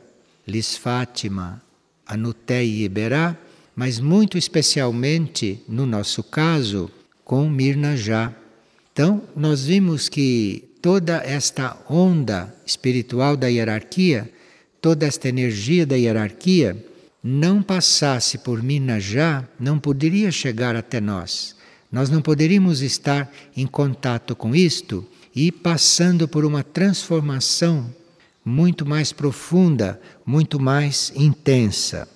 Lis 0.46 0.76
Fátima, 0.76 1.62
Anuté 2.06 2.64
e 2.64 2.84
Iberá, 2.84 3.36
mas 3.78 4.00
muito 4.00 4.36
especialmente, 4.36 5.62
no 5.68 5.86
nosso 5.86 6.20
caso, 6.24 6.90
com 7.24 7.48
Mirna 7.48 7.96
Já. 7.96 8.34
Então, 8.92 9.22
nós 9.36 9.66
vimos 9.66 10.08
que 10.08 10.64
toda 10.82 11.18
esta 11.18 11.76
onda 11.88 12.52
espiritual 12.66 13.36
da 13.36 13.46
hierarquia, 13.46 14.28
toda 14.82 15.06
esta 15.06 15.28
energia 15.28 15.86
da 15.86 15.94
hierarquia, 15.94 16.84
não 17.22 17.62
passasse 17.62 18.38
por 18.38 18.60
já, 18.98 19.48
não 19.60 19.78
poderia 19.78 20.32
chegar 20.32 20.74
até 20.74 21.00
nós. 21.00 21.54
Nós 21.92 22.10
não 22.10 22.20
poderíamos 22.20 22.82
estar 22.82 23.32
em 23.56 23.64
contato 23.64 24.34
com 24.34 24.56
isto 24.56 25.06
e 25.32 25.52
passando 25.52 26.26
por 26.26 26.44
uma 26.44 26.64
transformação 26.64 27.94
muito 28.44 28.84
mais 28.84 29.12
profunda, 29.12 30.00
muito 30.26 30.58
mais 30.58 31.12
intensa. 31.14 32.08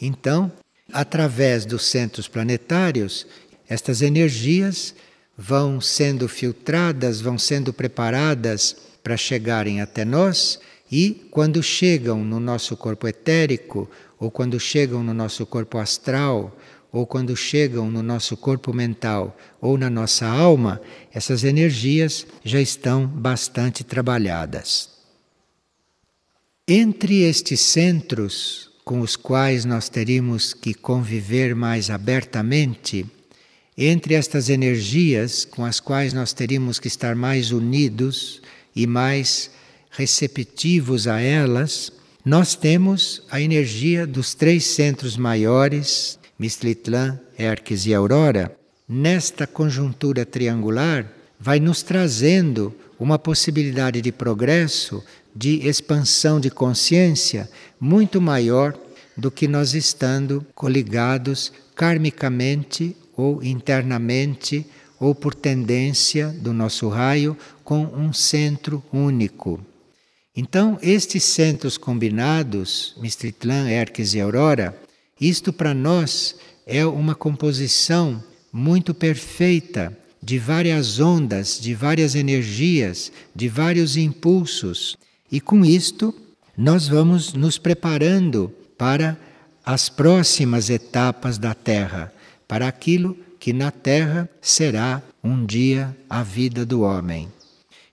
Então, 0.00 0.50
através 0.92 1.64
dos 1.64 1.84
centros 1.86 2.28
planetários, 2.28 3.26
estas 3.68 4.02
energias 4.02 4.94
vão 5.36 5.80
sendo 5.80 6.28
filtradas, 6.28 7.20
vão 7.20 7.38
sendo 7.38 7.72
preparadas 7.72 8.76
para 9.02 9.16
chegarem 9.16 9.80
até 9.80 10.04
nós 10.04 10.60
e, 10.90 11.26
quando 11.30 11.62
chegam 11.62 12.22
no 12.22 12.38
nosso 12.38 12.76
corpo 12.76 13.08
etérico, 13.08 13.90
ou 14.18 14.30
quando 14.30 14.60
chegam 14.60 15.02
no 15.02 15.14
nosso 15.14 15.44
corpo 15.46 15.78
astral, 15.78 16.56
ou 16.92 17.06
quando 17.06 17.34
chegam 17.34 17.90
no 17.90 18.02
nosso 18.02 18.36
corpo 18.36 18.72
mental 18.74 19.36
ou 19.60 19.78
na 19.78 19.88
nossa 19.88 20.26
alma, 20.26 20.80
essas 21.12 21.42
energias 21.42 22.26
já 22.44 22.60
estão 22.60 23.06
bastante 23.06 23.82
trabalhadas. 23.82 24.90
Entre 26.68 27.22
estes 27.22 27.60
centros 27.60 28.71
com 28.84 29.00
os 29.00 29.16
quais 29.16 29.64
nós 29.64 29.88
teríamos 29.88 30.52
que 30.52 30.74
conviver 30.74 31.54
mais 31.54 31.90
abertamente, 31.90 33.06
entre 33.76 34.14
estas 34.14 34.48
energias 34.48 35.44
com 35.44 35.64
as 35.64 35.80
quais 35.80 36.12
nós 36.12 36.32
teríamos 36.32 36.78
que 36.78 36.88
estar 36.88 37.14
mais 37.14 37.50
unidos 37.52 38.42
e 38.74 38.86
mais 38.86 39.50
receptivos 39.90 41.06
a 41.06 41.20
elas, 41.20 41.92
nós 42.24 42.54
temos 42.54 43.22
a 43.30 43.40
energia 43.40 44.06
dos 44.06 44.34
três 44.34 44.64
centros 44.64 45.16
maiores, 45.16 46.18
Mistlitlã, 46.38 47.18
Erques 47.38 47.86
e 47.86 47.94
Aurora. 47.94 48.56
Nesta 48.88 49.46
conjuntura 49.46 50.24
triangular, 50.24 51.10
vai 51.38 51.58
nos 51.58 51.82
trazendo 51.82 52.74
uma 52.98 53.18
possibilidade 53.18 54.00
de 54.00 54.12
progresso, 54.12 55.02
de 55.34 55.66
expansão 55.66 56.40
de 56.40 56.50
consciência 56.50 57.48
muito 57.80 58.20
maior 58.20 58.78
do 59.16 59.30
que 59.30 59.48
nós 59.48 59.74
estando 59.74 60.44
coligados 60.54 61.52
karmicamente 61.74 62.96
ou 63.16 63.42
internamente 63.42 64.66
ou 64.98 65.14
por 65.14 65.34
tendência 65.34 66.28
do 66.28 66.52
nosso 66.52 66.88
raio 66.88 67.36
com 67.64 67.84
um 67.84 68.12
centro 68.12 68.82
único. 68.92 69.60
Então, 70.34 70.78
estes 70.80 71.24
centros 71.24 71.76
combinados, 71.76 72.94
Mistritlan, 72.98 73.68
Erques 73.68 74.14
e 74.14 74.20
Aurora, 74.20 74.80
isto 75.20 75.52
para 75.52 75.74
nós 75.74 76.36
é 76.66 76.86
uma 76.86 77.14
composição 77.14 78.22
muito 78.52 78.94
perfeita 78.94 79.96
de 80.22 80.38
várias 80.38 81.00
ondas, 81.00 81.60
de 81.60 81.74
várias 81.74 82.14
energias, 82.14 83.12
de 83.34 83.48
vários 83.48 83.96
impulsos. 83.96 84.96
E 85.32 85.40
com 85.40 85.64
isto, 85.64 86.14
nós 86.56 86.86
vamos 86.86 87.32
nos 87.32 87.56
preparando 87.58 88.52
para 88.78 89.18
as 89.64 89.88
próximas 89.88 90.68
etapas 90.68 91.38
da 91.38 91.54
Terra 91.54 92.12
para 92.52 92.68
aquilo 92.68 93.16
que 93.40 93.50
na 93.50 93.70
terra 93.70 94.28
será 94.42 95.02
um 95.24 95.46
dia 95.46 95.96
a 96.08 96.22
vida 96.22 96.66
do 96.66 96.82
homem. 96.82 97.32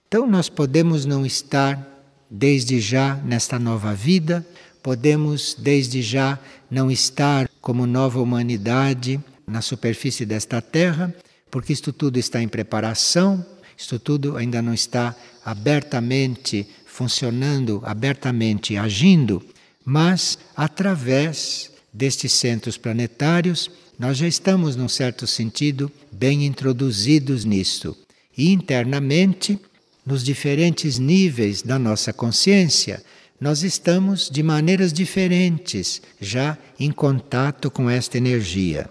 Então 0.06 0.26
nós 0.26 0.50
podemos 0.50 1.06
não 1.06 1.24
estar 1.24 2.04
desde 2.30 2.78
já 2.78 3.14
nesta 3.24 3.58
nova 3.58 3.94
vida, 3.94 4.46
podemos 4.82 5.56
desde 5.58 6.02
já 6.02 6.38
não 6.70 6.90
estar 6.90 7.48
como 7.58 7.86
nova 7.86 8.20
humanidade 8.20 9.18
na 9.46 9.62
superfície 9.62 10.26
desta 10.26 10.60
terra, 10.60 11.14
porque 11.50 11.72
isto 11.72 11.90
tudo 11.90 12.18
está 12.18 12.42
em 12.42 12.46
preparação, 12.46 13.42
isto 13.78 13.98
tudo 13.98 14.36
ainda 14.36 14.60
não 14.60 14.74
está 14.74 15.16
abertamente 15.42 16.68
funcionando, 16.90 17.80
abertamente 17.84 18.76
agindo, 18.76 19.42
mas 19.84 20.38
através 20.56 21.70
destes 21.92 22.32
centros 22.32 22.76
planetários 22.76 23.70
nós 23.98 24.16
já 24.16 24.26
estamos, 24.26 24.76
num 24.76 24.88
certo 24.88 25.26
sentido, 25.26 25.90
bem 26.10 26.46
introduzidos 26.46 27.44
nisto. 27.44 27.96
E 28.36 28.50
internamente, 28.50 29.58
nos 30.04 30.24
diferentes 30.24 30.98
níveis 30.98 31.62
da 31.62 31.78
nossa 31.78 32.12
consciência, 32.12 33.02
nós 33.40 33.62
estamos 33.62 34.28
de 34.30 34.42
maneiras 34.42 34.92
diferentes 34.92 36.02
já 36.20 36.58
em 36.78 36.90
contato 36.90 37.70
com 37.70 37.88
esta 37.88 38.16
energia. 38.16 38.88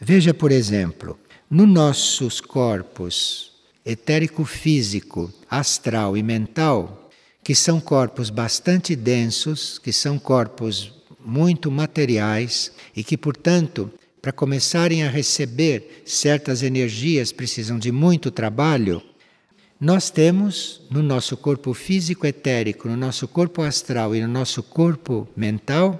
Veja, 0.00 0.32
por 0.32 0.52
exemplo, 0.52 1.18
nos 1.50 1.68
nossos 1.68 2.40
corpos 2.40 3.50
etérico-físico, 3.84 5.32
astral 5.50 6.16
e 6.16 6.22
mental, 6.22 6.99
que 7.42 7.54
são 7.54 7.80
corpos 7.80 8.30
bastante 8.30 8.94
densos, 8.94 9.78
que 9.78 9.92
são 9.92 10.18
corpos 10.18 10.92
muito 11.24 11.70
materiais 11.70 12.72
e 12.94 13.02
que, 13.02 13.16
portanto, 13.16 13.90
para 14.20 14.32
começarem 14.32 15.02
a 15.02 15.10
receber 15.10 16.02
certas 16.04 16.62
energias 16.62 17.32
precisam 17.32 17.78
de 17.78 17.90
muito 17.90 18.30
trabalho, 18.30 19.02
nós 19.80 20.10
temos 20.10 20.82
no 20.90 21.02
nosso 21.02 21.36
corpo 21.36 21.72
físico 21.72 22.26
etérico, 22.26 22.86
no 22.86 22.96
nosso 22.96 23.26
corpo 23.26 23.62
astral 23.62 24.14
e 24.14 24.20
no 24.20 24.28
nosso 24.28 24.62
corpo 24.62 25.26
mental 25.34 25.98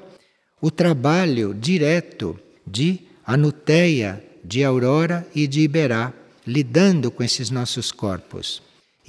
o 0.60 0.70
trabalho 0.70 1.54
direto 1.54 2.38
de 2.66 3.00
Anuteia, 3.24 4.22
de 4.44 4.62
Aurora 4.62 5.26
e 5.34 5.46
de 5.46 5.62
Iberá, 5.62 6.12
lidando 6.46 7.10
com 7.10 7.22
esses 7.22 7.50
nossos 7.50 7.90
corpos. 7.90 8.62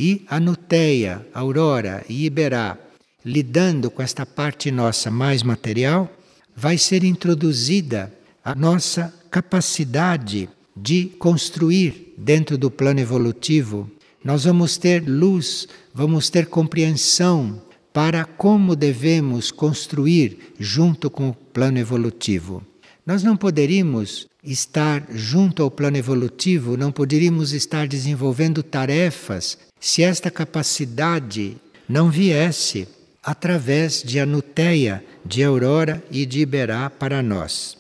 E 0.04 0.26
Anuteia, 0.28 1.24
Aurora 1.32 2.04
e 2.10 2.26
Iberá, 2.26 2.76
lidando 3.24 3.92
com 3.92 4.02
esta 4.02 4.26
parte 4.26 4.72
nossa 4.72 5.12
mais 5.12 5.44
material, 5.44 6.12
vai 6.56 6.76
ser 6.76 7.04
introduzida 7.04 8.12
a 8.44 8.56
nossa 8.56 9.14
capacidade 9.30 10.50
de 10.76 11.06
construir 11.20 12.16
dentro 12.18 12.58
do 12.58 12.72
plano 12.72 13.00
evolutivo. 13.00 13.92
Nós 14.24 14.46
vamos 14.46 14.76
ter 14.76 15.08
luz, 15.08 15.68
vamos 15.94 16.32
ter 16.32 16.48
compreensão 16.48 17.62
para 17.94 18.26
como 18.26 18.76
devemos 18.76 19.52
construir 19.52 20.56
junto 20.60 21.12
com 21.12 21.30
o 21.30 21.36
plano 21.36 21.78
evolutivo. 21.78 22.64
Nós 23.06 23.24
não 23.24 23.36
poderíamos 23.36 24.28
estar 24.44 25.06
junto 25.12 25.64
ao 25.64 25.72
plano 25.72 25.98
evolutivo, 25.98 26.78
não 26.78 26.92
poderíamos 26.92 27.52
estar 27.52 27.88
desenvolvendo 27.88 28.62
tarefas 28.62 29.58
se 29.80 30.04
esta 30.04 30.30
capacidade 30.30 31.58
não 31.90 32.10
viesse 32.10 32.88
através 33.24 34.02
de 34.04 34.20
Anuteia, 34.20 35.04
de 35.26 35.44
Aurora 35.44 36.04
e 36.12 36.26
de 36.26 36.42
Iberá 36.42 36.90
para 36.90 37.22
nós. 37.22 37.78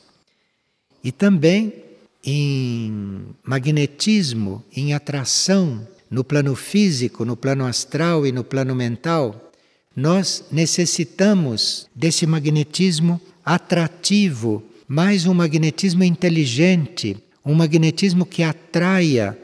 E 1.03 1.11
também 1.11 1.73
em 2.23 3.25
magnetismo, 3.43 4.63
em 4.75 4.93
atração 4.93 5.87
no 6.09 6.23
plano 6.23 6.55
físico, 6.55 7.25
no 7.25 7.35
plano 7.35 7.65
astral 7.65 8.27
e 8.27 8.31
no 8.31 8.43
plano 8.43 8.75
mental, 8.75 9.51
nós 9.95 10.45
necessitamos 10.51 11.87
desse 11.95 12.27
magnetismo 12.27 13.19
atrativo, 13.43 14.63
mais 14.93 15.25
um 15.25 15.33
magnetismo 15.33 16.03
inteligente, 16.03 17.15
um 17.45 17.53
magnetismo 17.53 18.25
que 18.25 18.43
atraia 18.43 19.39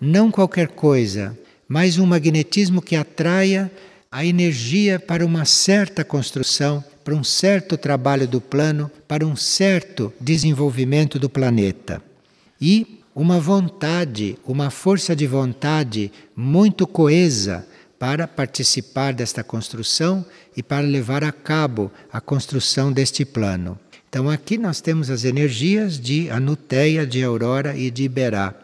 não 0.00 0.30
qualquer 0.30 0.68
coisa, 0.68 1.36
mas 1.66 1.98
um 1.98 2.06
magnetismo 2.06 2.80
que 2.80 2.94
atraia 2.94 3.68
a 4.12 4.24
energia 4.24 5.00
para 5.00 5.26
uma 5.26 5.44
certa 5.44 6.04
construção 6.04 6.84
para 7.02 7.16
um 7.16 7.24
certo 7.24 7.76
trabalho 7.76 8.28
do 8.28 8.40
plano, 8.40 8.88
para 9.08 9.26
um 9.26 9.34
certo 9.34 10.12
desenvolvimento 10.20 11.18
do 11.18 11.28
planeta. 11.28 12.00
E 12.60 13.00
uma 13.12 13.40
vontade, 13.40 14.38
uma 14.46 14.70
força 14.70 15.16
de 15.16 15.26
vontade 15.26 16.12
muito 16.36 16.86
coesa 16.86 17.66
para 17.98 18.28
participar 18.28 19.12
desta 19.12 19.42
construção 19.42 20.24
e 20.56 20.62
para 20.62 20.86
levar 20.86 21.24
a 21.24 21.32
cabo 21.32 21.90
a 22.12 22.20
construção 22.20 22.92
deste 22.92 23.24
plano. 23.24 23.76
Então 24.12 24.28
aqui 24.28 24.58
nós 24.58 24.82
temos 24.82 25.08
as 25.08 25.24
energias 25.24 25.98
de 25.98 26.28
Anuteia, 26.28 27.06
de 27.06 27.24
Aurora 27.24 27.74
e 27.74 27.90
de 27.90 28.02
Iberá, 28.02 28.54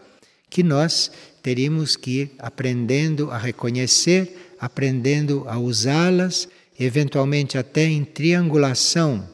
que 0.50 0.62
nós 0.62 1.10
teríamos 1.42 1.96
que 1.96 2.20
ir 2.20 2.30
aprendendo 2.38 3.30
a 3.30 3.38
reconhecer, 3.38 4.52
aprendendo 4.60 5.44
a 5.48 5.58
usá-las, 5.58 6.46
eventualmente 6.78 7.56
até 7.56 7.84
em 7.84 8.04
triangulação. 8.04 9.26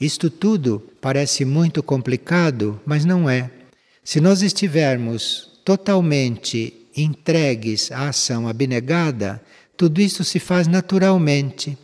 Isto 0.00 0.28
tudo 0.28 0.84
parece 1.00 1.44
muito 1.44 1.84
complicado, 1.84 2.80
mas 2.84 3.04
não 3.04 3.30
é. 3.30 3.48
Se 4.02 4.20
nós 4.20 4.42
estivermos 4.42 5.60
totalmente 5.64 6.74
entregues 6.96 7.92
à 7.92 8.08
ação 8.08 8.48
abnegada, 8.48 9.40
tudo 9.76 10.00
isso 10.00 10.24
se 10.24 10.40
faz 10.40 10.66
naturalmente. 10.66 11.78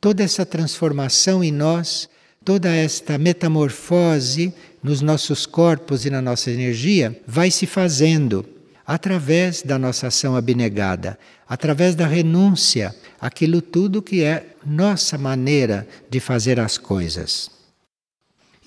Toda 0.00 0.24
essa 0.24 0.44
transformação 0.44 1.44
em 1.44 1.52
nós, 1.52 2.08
toda 2.46 2.72
esta 2.72 3.18
metamorfose 3.18 4.54
nos 4.80 5.02
nossos 5.02 5.44
corpos 5.46 6.06
e 6.06 6.10
na 6.10 6.22
nossa 6.22 6.48
energia 6.48 7.20
vai 7.26 7.50
se 7.50 7.66
fazendo 7.66 8.46
através 8.86 9.62
da 9.62 9.76
nossa 9.76 10.06
ação 10.06 10.36
abnegada, 10.36 11.18
através 11.48 11.96
da 11.96 12.06
renúncia 12.06 12.94
àquilo 13.20 13.60
tudo 13.60 14.00
que 14.00 14.22
é 14.22 14.54
nossa 14.64 15.18
maneira 15.18 15.88
de 16.08 16.20
fazer 16.20 16.60
as 16.60 16.78
coisas. 16.78 17.50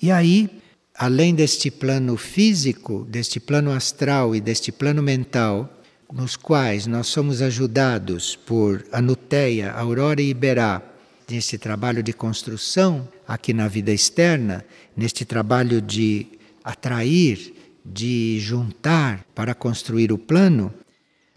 E 0.02 0.10
aí 0.10 0.60
além 0.94 1.34
deste 1.34 1.70
plano 1.70 2.18
físico, 2.18 3.06
deste 3.08 3.40
plano 3.40 3.72
astral 3.72 4.36
e 4.36 4.42
deste 4.42 4.70
plano 4.70 5.02
mental, 5.02 5.80
nos 6.12 6.36
quais 6.36 6.86
nós 6.86 7.06
somos 7.06 7.40
ajudados 7.40 8.36
por 8.36 8.84
Anuteia, 8.92 9.72
Aurora 9.72 10.20
e 10.20 10.28
Iberá, 10.28 10.82
neste 11.30 11.56
trabalho 11.56 12.02
de 12.02 12.12
construção 12.12 13.08
aqui 13.30 13.54
na 13.54 13.68
vida 13.68 13.92
externa, 13.92 14.64
neste 14.96 15.24
trabalho 15.24 15.80
de 15.80 16.26
atrair, 16.64 17.54
de 17.84 18.40
juntar 18.40 19.24
para 19.36 19.54
construir 19.54 20.10
o 20.10 20.18
plano, 20.18 20.74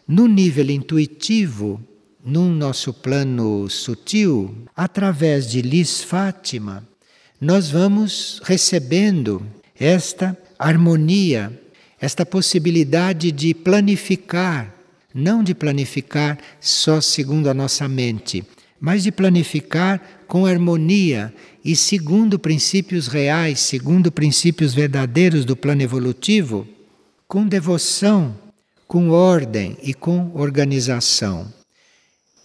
no 0.07 0.27
nível 0.27 0.71
intuitivo, 0.71 1.79
no 2.25 2.49
nosso 2.49 2.95
plano 2.95 3.69
sutil, 3.69 4.65
através 4.75 5.47
de 5.47 5.61
Lis 5.61 6.03
Fátima, 6.03 6.83
nós 7.39 7.69
vamos 7.69 8.41
recebendo 8.43 9.45
esta 9.79 10.35
harmonia, 10.57 11.61
esta 12.01 12.25
possibilidade 12.25 13.31
de 13.31 13.53
planificar, 13.53 14.73
não 15.13 15.43
de 15.43 15.53
planificar 15.53 16.39
só 16.59 16.99
segundo 16.99 17.51
a 17.51 17.53
nossa 17.53 17.87
mente, 17.87 18.43
mas 18.83 19.03
de 19.03 19.13
planificar 19.13 20.01
com 20.27 20.45
harmonia 20.45 21.33
e 21.63 21.73
segundo 21.73 22.37
princípios 22.37 23.07
reais, 23.07 23.61
segundo 23.61 24.11
princípios 24.11 24.73
verdadeiros 24.73 25.45
do 25.45 25.55
plano 25.55 25.81
evolutivo, 25.81 26.67
com 27.25 27.47
devoção, 27.47 28.37
com 28.85 29.09
ordem 29.09 29.77
e 29.81 29.93
com 29.93 30.31
organização 30.33 31.49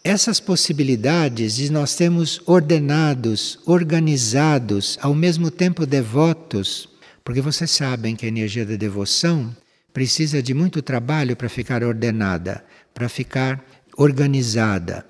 essas 0.08 0.40
possibilidades 0.40 1.56
de 1.56 1.70
nós 1.70 1.94
termos 1.94 2.40
ordenados, 2.46 3.58
organizados, 3.66 4.98
ao 5.02 5.14
mesmo 5.14 5.50
tempo 5.50 5.84
devotos, 5.84 6.88
porque 7.22 7.42
vocês 7.42 7.70
sabem 7.70 8.16
que 8.16 8.24
a 8.24 8.28
energia 8.28 8.64
da 8.64 8.76
devoção 8.76 9.54
precisa 9.92 10.42
de 10.42 10.54
muito 10.54 10.80
trabalho 10.80 11.36
para 11.36 11.48
ficar 11.48 11.82
ordenada, 11.84 12.64
para 12.94 13.06
ficar 13.06 13.62
organizada. 13.98 15.04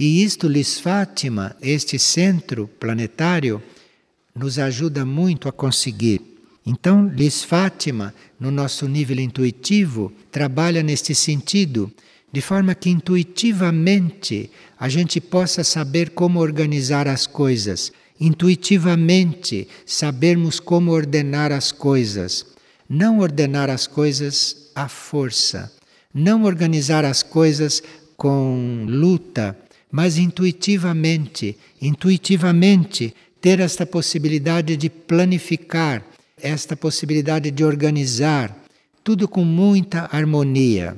E 0.00 0.24
isto, 0.24 0.48
Lis 0.48 0.80
Fátima, 0.80 1.54
este 1.60 1.98
centro 1.98 2.66
planetário, 2.80 3.62
nos 4.34 4.58
ajuda 4.58 5.04
muito 5.04 5.46
a 5.46 5.52
conseguir. 5.52 6.22
Então, 6.64 7.06
Lis 7.06 7.44
Fátima, 7.44 8.14
no 8.40 8.50
nosso 8.50 8.88
nível 8.88 9.20
intuitivo, 9.20 10.10
trabalha 10.32 10.82
neste 10.82 11.14
sentido 11.14 11.92
de 12.32 12.40
forma 12.40 12.74
que 12.74 12.88
intuitivamente 12.88 14.50
a 14.78 14.88
gente 14.88 15.20
possa 15.20 15.62
saber 15.62 16.08
como 16.12 16.40
organizar 16.40 17.06
as 17.06 17.26
coisas, 17.26 17.92
intuitivamente 18.18 19.68
sabermos 19.84 20.58
como 20.58 20.92
ordenar 20.92 21.52
as 21.52 21.72
coisas, 21.72 22.46
não 22.88 23.18
ordenar 23.18 23.68
as 23.68 23.86
coisas 23.86 24.70
à 24.74 24.88
força, 24.88 25.70
não 26.14 26.44
organizar 26.44 27.04
as 27.04 27.22
coisas 27.22 27.82
com 28.16 28.86
luta, 28.88 29.54
mas 29.90 30.18
intuitivamente, 30.18 31.56
intuitivamente 31.80 33.14
ter 33.40 33.60
esta 33.60 33.86
possibilidade 33.86 34.76
de 34.76 34.88
planificar, 34.88 36.04
esta 36.40 36.76
possibilidade 36.76 37.50
de 37.50 37.64
organizar, 37.64 38.56
tudo 39.02 39.26
com 39.26 39.44
muita 39.44 40.08
harmonia. 40.12 40.96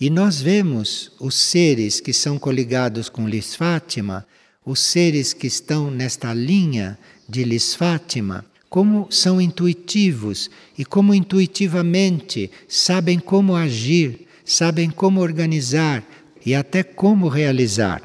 E 0.00 0.08
nós 0.08 0.40
vemos 0.40 1.12
os 1.20 1.34
seres 1.34 2.00
que 2.00 2.12
são 2.12 2.38
coligados 2.38 3.08
com 3.08 3.28
Lis 3.28 3.54
Fátima, 3.54 4.26
os 4.64 4.80
seres 4.80 5.32
que 5.32 5.46
estão 5.46 5.90
nesta 5.90 6.32
linha 6.32 6.98
de 7.28 7.44
Lis 7.44 7.74
Fátima, 7.74 8.44
como 8.68 9.08
são 9.10 9.40
intuitivos 9.40 10.48
e 10.78 10.84
como 10.84 11.12
intuitivamente 11.12 12.50
sabem 12.68 13.18
como 13.18 13.54
agir, 13.54 14.26
sabem 14.44 14.88
como 14.88 15.20
organizar 15.20 16.04
e 16.44 16.54
até 16.54 16.82
como 16.82 17.28
realizar. 17.28 18.02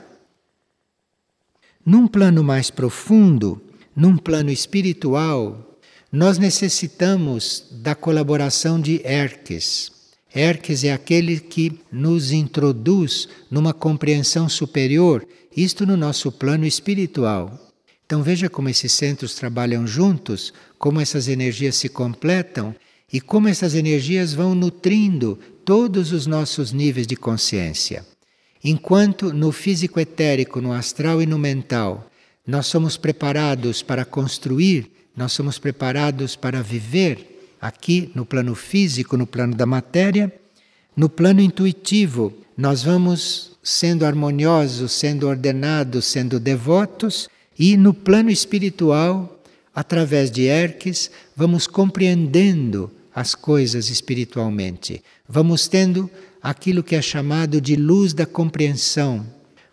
Num 1.86 2.08
plano 2.08 2.44
mais 2.44 2.70
profundo, 2.70 3.62
num 3.96 4.18
plano 4.18 4.50
espiritual, 4.50 5.78
nós 6.12 6.38
necessitamos 6.38 7.66
da 7.72 7.94
colaboração 7.94 8.80
de 8.80 9.02
Erques 9.06 9.96
Erques 10.36 10.84
é 10.84 10.92
aquele 10.92 11.40
que 11.40 11.80
nos 11.90 12.34
introduz 12.34 13.30
numa 13.50 13.74
compreensão 13.74 14.50
superior, 14.50 15.26
isto 15.56 15.86
no 15.86 15.96
nosso 15.96 16.30
plano 16.30 16.66
espiritual. 16.66 17.58
Então 18.06 18.22
veja 18.22 18.50
como 18.50 18.68
esses 18.68 18.92
centros 18.92 19.34
trabalham 19.34 19.88
juntos, 19.88 20.54
como 20.78 21.00
essas 21.00 21.30
energias 21.30 21.78
se 21.78 21.88
completam 21.88 22.76
e 23.12 23.22
como 23.22 23.48
essas 23.48 23.76
energias 23.76 24.34
vão 24.34 24.54
nutrindo 24.54 25.40
todos 25.64 26.12
os 26.12 26.28
nossos 26.28 26.74
níveis 26.74 27.08
de 27.08 27.16
consciência. 27.16 28.06
Enquanto 28.68 29.32
no 29.32 29.52
físico 29.52 30.00
etérico, 30.00 30.60
no 30.60 30.74
astral 30.74 31.22
e 31.22 31.28
no 31.28 31.38
mental, 31.38 32.10
nós 32.48 32.66
somos 32.66 32.98
preparados 32.98 33.84
para 33.84 34.04
construir, 34.04 34.90
nós 35.16 35.34
somos 35.34 35.60
preparados 35.60 36.36
para 36.36 36.64
viver 36.64 37.54
aqui 37.62 38.10
no 38.16 38.26
plano 38.26 38.56
físico, 38.56 39.16
no 39.16 39.28
plano 39.28 39.54
da 39.54 39.68
matéria, 39.68 40.34
no 40.98 41.08
plano 41.08 41.42
intuitivo, 41.42 42.34
nós 42.58 42.82
vamos 42.82 43.52
sendo 43.62 44.04
harmoniosos, 44.04 44.94
sendo 44.94 45.28
ordenados, 45.28 46.06
sendo 46.06 46.40
devotos, 46.40 47.30
e 47.60 47.78
no 47.78 47.94
plano 47.94 48.32
espiritual, 48.32 49.44
através 49.76 50.32
de 50.32 50.46
Erques, 50.46 51.12
vamos 51.36 51.68
compreendendo 51.68 52.92
as 53.14 53.36
coisas 53.36 53.92
espiritualmente. 53.92 55.04
Vamos 55.30 55.68
tendo 55.68 56.10
aquilo 56.50 56.84
que 56.84 56.96
é 56.96 57.02
chamado 57.02 57.60
de 57.60 57.76
luz 57.76 58.14
da 58.14 58.26
compreensão. 58.26 59.26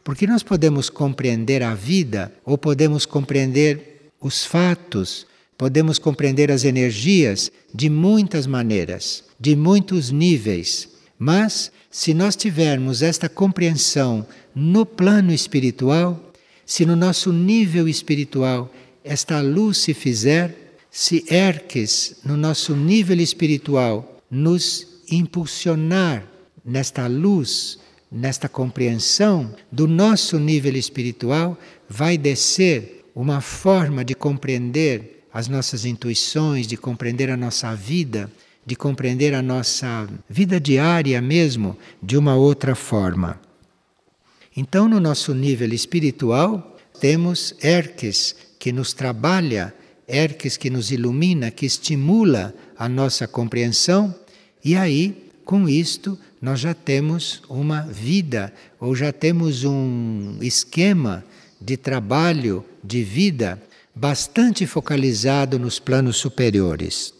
Porque 0.03 0.27
nós 0.27 0.43
podemos 0.43 0.91
compreender 0.91 1.63
a 1.63 1.75
vida 1.75 2.33
ou 2.45 2.57
podemos 2.59 3.07
compreender 3.07 4.11
os 4.21 4.45
fatos 4.45 5.27
podemos 5.63 5.97
compreender 5.97 6.51
as 6.51 6.65
energias 6.65 7.53
de 7.73 7.89
muitas 7.89 8.49
maneiras, 8.49 9.23
de 9.39 9.55
muitos 9.55 10.11
níveis. 10.11 10.89
Mas, 11.17 11.71
se 11.89 12.13
nós 12.13 12.35
tivermos 12.35 13.01
esta 13.01 13.29
compreensão 13.29 14.27
no 14.53 14.85
plano 14.85 15.33
espiritual, 15.33 16.33
se 16.67 16.85
no 16.85 16.97
nosso 16.97 17.33
nível 17.33 17.89
espiritual 17.89 18.73
esta 19.05 19.41
luz 19.41 19.79
se 19.79 19.95
fizer, 19.95 20.77
se 20.91 21.25
Erques, 21.33 22.17
no 22.25 22.37
nosso 22.37 22.75
nível 22.75 23.21
espiritual, 23.21 24.21
nos 24.29 24.89
impulsionar 25.09 26.32
nesta 26.65 27.07
luz, 27.07 27.79
nesta 28.11 28.49
compreensão 28.49 29.55
do 29.71 29.87
nosso 29.87 30.39
nível 30.39 30.77
espiritual, 30.77 31.59
vai 31.89 32.17
descer 32.17 33.05
uma 33.15 33.41
forma 33.41 34.05
de 34.05 34.15
compreender 34.15 35.25
as 35.33 35.49
nossas 35.49 35.85
intuições, 35.85 36.67
de 36.67 36.77
compreender 36.77 37.31
a 37.31 37.37
nossa 37.37 37.75
vida, 37.75 38.31
de 38.65 38.77
compreender 38.77 39.35
a 39.35 39.43
nossa 39.43 40.09
vida 40.29 40.61
diária 40.61 41.21
mesmo 41.21 41.77
de 42.03 42.17
uma 42.17 42.35
outra 42.35 42.75
forma. 42.75 43.41
Então, 44.57 44.89
no 44.89 45.01
nosso 45.01 45.35
nível 45.35 45.73
espiritual, 45.73 46.77
temos 47.01 47.55
Erques 47.63 48.37
que 48.59 48.71
nos 48.71 48.93
trabalha, 48.93 49.75
Erques 50.07 50.57
que 50.57 50.69
nos 50.69 50.91
ilumina, 50.91 51.51
que 51.51 51.65
estimula 51.65 52.55
a 52.77 52.89
nossa 52.89 53.27
compreensão, 53.27 54.15
e 54.65 54.77
aí, 54.77 55.31
com 55.45 55.69
isto, 55.69 56.19
nós 56.43 56.59
já 56.59 56.75
temos 56.75 57.41
uma 57.49 57.83
vida 57.83 58.53
ou 58.81 58.97
já 58.97 59.13
temos 59.13 59.63
um 59.63 60.39
esquema 60.43 61.25
de 61.61 61.77
trabalho, 61.77 62.65
de 62.83 63.05
vida 63.05 63.63
bastante 63.95 64.67
focalizado 64.67 65.57
nos 65.57 65.79
planos 65.79 66.17
superiores. 66.17 67.15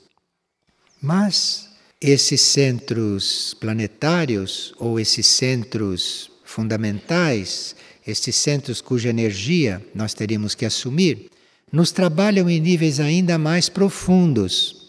Mas 1.01 1.69
esses 2.01 2.41
centros 2.41 3.55
planetários 3.61 4.75
ou 4.77 4.99
esses 4.99 5.29
centros 5.29 6.29
fundamentais, 6.45 7.77
estes 8.05 8.35
centros 8.35 8.81
cuja 8.81 9.11
energia 9.11 9.81
nós 9.95 10.15
teríamos 10.15 10.57
que 10.57 10.67
assumir, 10.67 11.31
nos 11.71 11.93
trabalham 11.93 12.51
em 12.51 12.59
níveis 12.59 12.99
ainda 12.99 13.39
mais 13.39 13.69
profundos. 13.69 14.82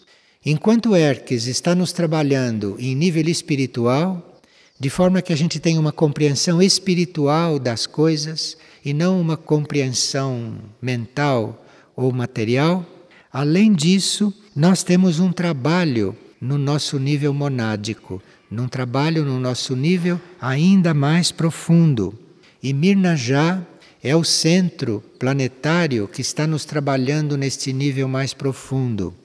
Enquanto 0.46 0.94
Hermes 0.94 1.48
está 1.48 1.74
nos 1.74 1.94
trabalhando 1.94 2.76
em 2.78 2.94
nível 2.94 3.30
espiritual, 3.30 4.42
de 4.78 4.90
forma 4.90 5.22
que 5.22 5.32
a 5.32 5.38
gente 5.38 5.58
tenha 5.58 5.80
uma 5.80 5.94
compreensão 5.94 6.62
espiritual 6.62 7.58
das 7.58 7.88
coisas 7.88 8.58
e 8.84 8.94
não 8.94 9.22
uma 9.22 9.38
compreensão 9.38 10.58
mental 10.82 11.66
ou 11.96 12.12
material, 12.12 12.86
além 13.32 13.72
disso, 13.72 14.34
nós 14.54 14.84
temos 14.84 15.18
um 15.18 15.32
trabalho 15.32 16.14
no 16.42 16.58
nosso 16.58 17.00
nível 17.00 17.34
monádico, 17.34 18.22
num 18.52 18.68
trabalho 18.68 19.24
no 19.24 19.40
nosso 19.40 19.78
nível 19.78 20.20
ainda 20.42 20.94
mais 20.94 21.32
profundo. 21.32 22.20
E 22.62 22.74
Mirna 22.74 23.16
já 23.16 23.66
é 24.04 24.14
o 24.14 24.26
centro 24.26 25.02
planetário 25.18 26.06
que 26.06 26.20
está 26.20 26.46
nos 26.46 26.66
trabalhando 26.66 27.38
neste 27.38 27.72
nível 27.72 28.10
mais 28.10 28.34
profundo. 28.34 29.23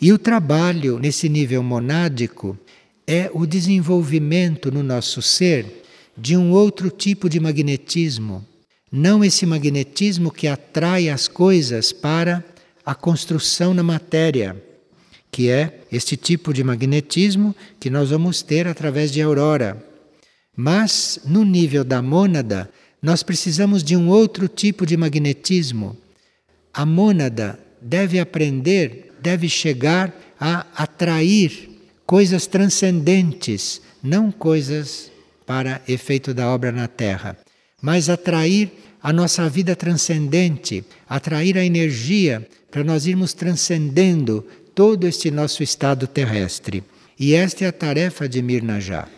E 0.00 0.12
o 0.12 0.18
trabalho 0.18 0.98
nesse 0.98 1.28
nível 1.28 1.62
monádico 1.62 2.58
é 3.06 3.30
o 3.32 3.46
desenvolvimento 3.46 4.70
no 4.70 4.82
nosso 4.82 5.22
ser 5.22 5.84
de 6.16 6.36
um 6.36 6.50
outro 6.52 6.90
tipo 6.90 7.28
de 7.28 7.38
magnetismo, 7.38 8.44
não 8.90 9.24
esse 9.24 9.44
magnetismo 9.44 10.30
que 10.30 10.46
atrai 10.46 11.08
as 11.08 11.28
coisas 11.28 11.92
para 11.92 12.44
a 12.84 12.94
construção 12.94 13.74
na 13.74 13.82
matéria 13.82 14.56
que 15.36 15.50
é 15.50 15.80
este 15.92 16.16
tipo 16.16 16.50
de 16.50 16.64
magnetismo 16.64 17.54
que 17.78 17.90
nós 17.90 18.08
vamos 18.08 18.40
ter 18.40 18.66
através 18.66 19.12
de 19.12 19.20
aurora. 19.20 19.84
Mas 20.56 21.20
no 21.26 21.44
nível 21.44 21.84
da 21.84 22.00
mônada, 22.00 22.70
nós 23.02 23.22
precisamos 23.22 23.84
de 23.84 23.94
um 23.94 24.08
outro 24.08 24.48
tipo 24.48 24.86
de 24.86 24.96
magnetismo. 24.96 25.94
A 26.72 26.86
mônada 26.86 27.60
deve 27.82 28.18
aprender, 28.18 29.05
deve 29.26 29.48
chegar 29.48 30.14
a 30.38 30.64
atrair 30.76 31.68
coisas 32.06 32.46
transcendentes, 32.46 33.80
não 34.00 34.30
coisas 34.30 35.10
para 35.44 35.82
efeito 35.88 36.32
da 36.32 36.48
obra 36.48 36.70
na 36.70 36.86
Terra, 36.86 37.36
mas 37.82 38.08
atrair 38.08 38.70
a 39.02 39.12
nossa 39.12 39.48
vida 39.48 39.74
transcendente, 39.74 40.84
atrair 41.08 41.58
a 41.58 41.64
energia 41.64 42.48
para 42.70 42.84
nós 42.84 43.04
irmos 43.04 43.32
transcendendo 43.32 44.46
todo 44.76 45.08
este 45.08 45.28
nosso 45.28 45.60
estado 45.60 46.06
terrestre. 46.06 46.84
E 47.18 47.34
esta 47.34 47.64
é 47.64 47.66
a 47.66 47.72
tarefa 47.72 48.28
de 48.28 48.40
Mirnajá. 48.40 49.08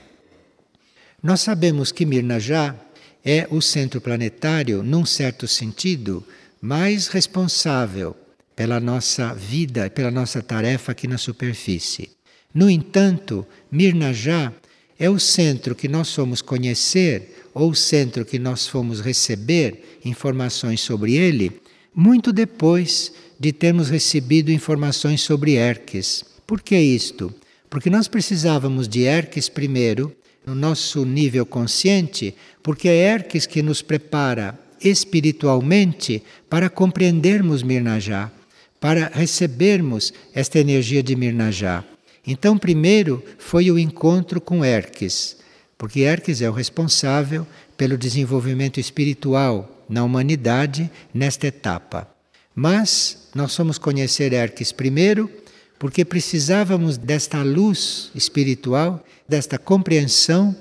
Nós 1.23 1.43
sabemos 1.43 1.93
que 1.93 2.07
Mirnajá 2.07 2.75
é 3.23 3.47
o 3.51 3.61
centro 3.61 4.01
planetário, 4.01 4.83
num 4.83 5.05
certo 5.05 5.47
sentido, 5.47 6.25
mais 6.63 7.09
responsável 7.09 8.17
pela 8.59 8.81
nossa 8.81 9.33
vida, 9.35 9.89
pela 9.89 10.11
nossa 10.11 10.43
tarefa 10.43 10.91
aqui 10.91 11.07
na 11.07 11.17
superfície. 11.17 12.11
No 12.53 12.69
entanto, 12.69 13.47
Mirnajá 13.71 14.53
é 14.99 15.09
o 15.09 15.17
centro 15.17 15.77
que 15.77 15.87
nós 15.87 16.13
fomos 16.13 16.43
conhecer 16.43 17.47
ou 17.55 17.71
o 17.71 17.75
centro 17.77 18.25
que 18.25 18.37
nós 18.37 18.67
fomos 18.67 19.01
receber 19.01 20.01
informações 20.05 20.81
sobre 20.81 21.15
ele 21.15 21.61
muito 21.95 22.33
depois 22.33 23.13
de 23.39 23.53
termos 23.53 23.91
recebido 23.91 24.51
informações 24.51 25.21
sobre 25.21 25.53
Erques. 25.53 26.25
Por 26.45 26.61
que 26.61 26.77
isto? 26.77 27.33
Porque 27.71 27.89
nós 27.89 28.09
precisávamos 28.09 28.89
de 28.89 29.03
Erques 29.03 29.49
primeiro, 29.49 30.13
no 30.45 30.57
nosso 30.57 31.05
nível 31.05 31.47
consciente, 31.47 32.35
porque 32.61 32.89
é 32.89 33.15
Erques 33.15 33.47
que 33.47 33.63
nos 33.63 33.83
prepara 33.83 34.59
espiritualmente 34.81 36.25
para 36.51 36.69
compreendermos 36.69 37.63
Mirnajá, 37.63 38.33
para 38.81 39.11
recebermos 39.13 40.13
esta 40.35 40.59
energia 40.59 41.03
de 41.03 41.17
Mirnajá. 41.17 41.85
Então, 42.27 42.59
primeiro 42.59 43.25
foi 43.39 43.71
o 43.71 43.79
encontro 43.79 44.41
com 44.41 44.65
Erques, 44.65 45.37
porque 45.77 46.01
Erques 46.01 46.43
é 46.43 46.51
o 46.51 46.53
responsável 46.53 47.47
pelo 47.77 47.97
desenvolvimento 47.97 48.79
espiritual 48.79 49.85
na 49.89 50.05
humanidade 50.05 50.91
nesta 51.15 51.47
etapa. 51.47 52.09
Mas 52.55 53.29
nós 53.35 53.55
fomos 53.55 53.79
conhecer 53.79 54.33
Erques 54.33 54.73
primeiro 54.73 55.31
porque 55.79 56.05
precisávamos 56.05 56.99
desta 56.99 57.43
luz 57.43 58.11
espiritual, 58.15 59.03
desta 59.29 59.57
compreensão, 59.59 60.55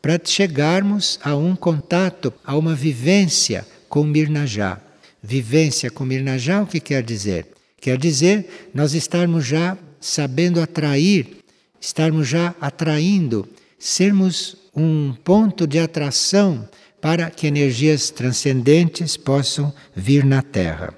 para 0.00 0.20
chegarmos 0.22 1.18
a 1.22 1.34
um 1.34 1.56
contato, 1.56 2.32
a 2.44 2.56
uma 2.56 2.74
vivência 2.74 3.66
com 3.88 4.04
Mirnajá. 4.04 4.80
Vivência 5.22 5.90
com 5.90 6.04
Mirnajá, 6.04 6.62
o 6.62 6.66
que 6.66 6.78
quer 6.78 7.02
dizer? 7.02 7.46
Quer 7.80 7.98
dizer 7.98 8.70
nós 8.74 8.94
estarmos 8.94 9.46
já 9.46 9.76
sabendo 10.00 10.60
atrair, 10.60 11.38
estarmos 11.80 12.28
já 12.28 12.54
atraindo, 12.60 13.48
sermos 13.78 14.56
um 14.74 15.14
ponto 15.24 15.66
de 15.66 15.78
atração 15.78 16.68
para 17.00 17.30
que 17.30 17.46
energias 17.46 18.10
transcendentes 18.10 19.16
possam 19.16 19.72
vir 19.94 20.24
na 20.24 20.42
Terra. 20.42 20.94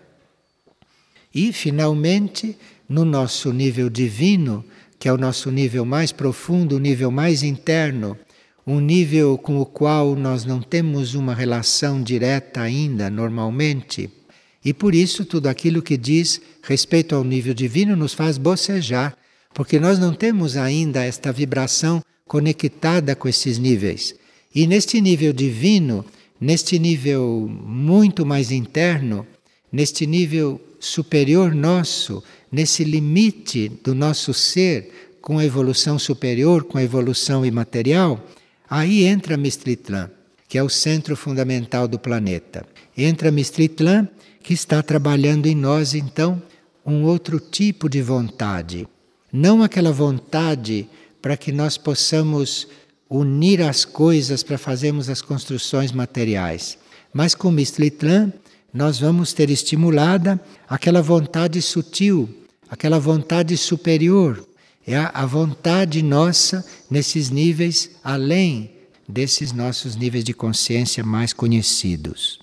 E, 1.34 1.52
finalmente, 1.52 2.56
no 2.88 3.04
nosso 3.04 3.52
nível 3.52 3.88
divino, 3.88 4.64
que 4.98 5.08
é 5.08 5.12
o 5.12 5.18
nosso 5.18 5.50
nível 5.50 5.84
mais 5.84 6.12
profundo, 6.12 6.76
o 6.76 6.80
nível 6.80 7.10
mais 7.10 7.42
interno, 7.42 8.18
um 8.66 8.80
nível 8.80 9.38
com 9.38 9.58
o 9.60 9.66
qual 9.66 10.14
nós 10.14 10.44
não 10.44 10.60
temos 10.60 11.14
uma 11.14 11.34
relação 11.34 12.02
direta 12.02 12.60
ainda, 12.60 13.08
normalmente. 13.08 14.10
E 14.64 14.74
por 14.74 14.94
isso, 14.94 15.24
tudo 15.24 15.48
aquilo 15.48 15.82
que 15.82 15.96
diz 15.96 16.40
respeito 16.62 17.14
ao 17.14 17.24
nível 17.24 17.54
divino 17.54 17.96
nos 17.96 18.12
faz 18.12 18.36
bocejar, 18.36 19.16
porque 19.54 19.80
nós 19.80 19.98
não 19.98 20.14
temos 20.14 20.56
ainda 20.56 21.04
esta 21.04 21.32
vibração 21.32 22.02
conectada 22.26 23.16
com 23.16 23.28
esses 23.28 23.58
níveis. 23.58 24.14
E 24.54 24.66
neste 24.66 25.00
nível 25.00 25.32
divino, 25.32 26.04
neste 26.40 26.78
nível 26.78 27.48
muito 27.48 28.26
mais 28.26 28.50
interno, 28.50 29.26
neste 29.72 30.06
nível 30.06 30.60
superior 30.78 31.54
nosso, 31.54 32.22
nesse 32.50 32.84
limite 32.84 33.68
do 33.82 33.94
nosso 33.94 34.34
ser 34.34 35.16
com 35.20 35.38
a 35.38 35.44
evolução 35.44 35.98
superior, 35.98 36.64
com 36.64 36.78
a 36.78 36.82
evolução 36.82 37.44
imaterial, 37.44 38.24
aí 38.68 39.04
entra 39.04 39.36
Mistritlan, 39.36 40.10
que 40.48 40.58
é 40.58 40.62
o 40.62 40.68
centro 40.68 41.16
fundamental 41.16 41.86
do 41.86 41.98
planeta. 41.98 42.66
Entra 42.96 43.30
Mistritlan, 43.30 44.08
que 44.42 44.54
está 44.54 44.82
trabalhando 44.82 45.46
em 45.46 45.54
nós, 45.54 45.94
então, 45.94 46.42
um 46.84 47.04
outro 47.04 47.38
tipo 47.38 47.88
de 47.88 48.02
vontade. 48.02 48.88
Não 49.32 49.62
aquela 49.62 49.92
vontade 49.92 50.88
para 51.20 51.36
que 51.36 51.52
nós 51.52 51.76
possamos 51.76 52.66
unir 53.08 53.62
as 53.62 53.84
coisas 53.84 54.42
para 54.42 54.56
fazermos 54.56 55.08
as 55.08 55.20
construções 55.20 55.92
materiais, 55.92 56.78
mas 57.12 57.34
com 57.34 57.50
Mistritlan 57.50 58.32
nós 58.72 59.00
vamos 59.00 59.32
ter 59.32 59.50
estimulada 59.50 60.40
aquela 60.68 61.02
vontade 61.02 61.60
sutil, 61.60 62.28
aquela 62.68 62.98
vontade 62.98 63.56
superior. 63.56 64.46
É 64.86 64.96
a, 64.96 65.26
vontade 65.26 66.02
nossa 66.02 66.64
nesses 66.90 67.30
níveis 67.30 67.90
além 68.02 68.70
desses 69.06 69.52
nossos 69.52 69.94
níveis 69.94 70.24
de 70.24 70.32
consciência 70.32 71.04
mais 71.04 71.32
conhecidos. 71.32 72.38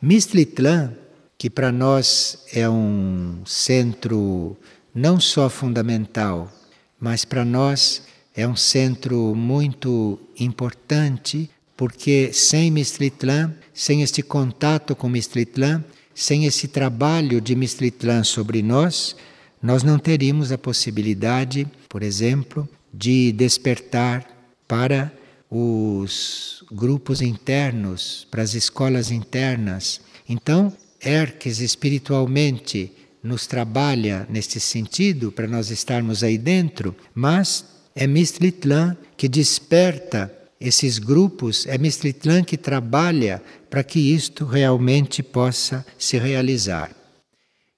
Mistritlan, 0.00 0.92
que 1.38 1.48
para 1.50 1.72
nós 1.72 2.38
é 2.52 2.68
um 2.68 3.42
centro 3.44 4.56
não 4.94 5.20
só 5.20 5.48
fundamental, 5.48 6.52
mas 6.98 7.24
para 7.24 7.44
nós 7.44 8.02
é 8.34 8.46
um 8.46 8.56
centro 8.56 9.34
muito 9.34 10.18
importante 10.38 11.50
porque 11.76 12.32
sem 12.32 12.70
Mistritlan, 12.70 13.54
sem 13.74 14.02
este 14.02 14.22
contato 14.22 14.96
com 14.96 15.08
Mistritlan, 15.08 15.84
sem 16.14 16.46
esse 16.46 16.66
trabalho 16.66 17.40
de 17.40 17.54
Mistritlan 17.54 18.24
sobre 18.24 18.62
nós, 18.62 19.14
nós 19.62 19.82
não 19.82 19.98
teríamos 19.98 20.50
a 20.50 20.56
possibilidade, 20.56 21.66
por 21.88 22.02
exemplo, 22.02 22.66
de 22.92 23.32
despertar 23.32 24.26
para 24.66 25.12
os 25.50 26.64
grupos 26.70 27.22
internos, 27.22 28.26
para 28.30 28.42
as 28.42 28.54
escolas 28.54 29.10
internas. 29.10 30.00
Então, 30.28 30.72
Erques 31.00 31.60
espiritualmente 31.60 32.92
nos 33.22 33.46
trabalha 33.46 34.26
neste 34.30 34.58
sentido 34.60 35.30
para 35.30 35.46
nós 35.46 35.70
estarmos 35.70 36.22
aí 36.22 36.38
dentro, 36.38 36.94
mas 37.14 37.64
É 37.98 38.06
Mistritlan 38.06 38.94
que 39.16 39.26
desperta 39.26 40.30
esses 40.60 40.98
grupos, 40.98 41.66
é 41.66 41.78
Mistritlan 41.78 42.44
que 42.44 42.58
trabalha 42.58 43.42
para 43.70 43.82
que 43.82 43.98
isto 43.98 44.44
realmente 44.44 45.22
possa 45.22 45.84
se 45.98 46.18
realizar. 46.18 46.94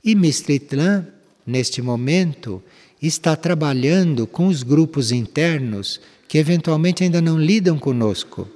E 0.05 0.17
Mistritlan, 0.17 1.07
neste 1.47 1.81
momento, 1.81 2.63
está 3.07 3.37
trabalhando 3.37 4.27
com 4.27 4.49
os 4.49 4.63
grupos 4.63 5.13
internos 5.13 6.01
que 6.27 6.39
eventualmente 6.39 7.05
ainda 7.05 7.21
não 7.21 7.39
lidam 7.39 7.79
conosco. 7.79 8.49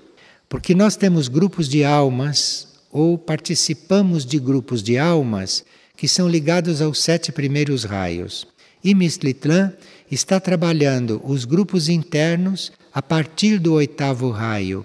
Porque 0.49 0.75
nós 0.75 0.97
temos 0.97 1.29
grupos 1.29 1.69
de 1.69 1.85
almas 1.85 2.69
ou 2.91 3.17
participamos 3.17 4.27
de 4.27 4.39
grupos 4.39 4.83
de 4.83 4.99
almas 4.99 5.65
que 5.97 6.07
são 6.07 6.29
ligados 6.29 6.83
aos 6.83 7.01
sete 7.01 7.33
primeiros 7.33 7.85
raios. 7.85 8.47
E 8.85 8.95
Mistlitlan 8.95 9.73
está 10.11 10.41
trabalhando 10.41 11.23
os 11.25 11.45
grupos 11.45 11.89
internos 11.89 12.73
a 12.93 13.01
partir 13.01 13.59
do 13.59 13.75
oitavo 13.75 14.31
raio 14.31 14.85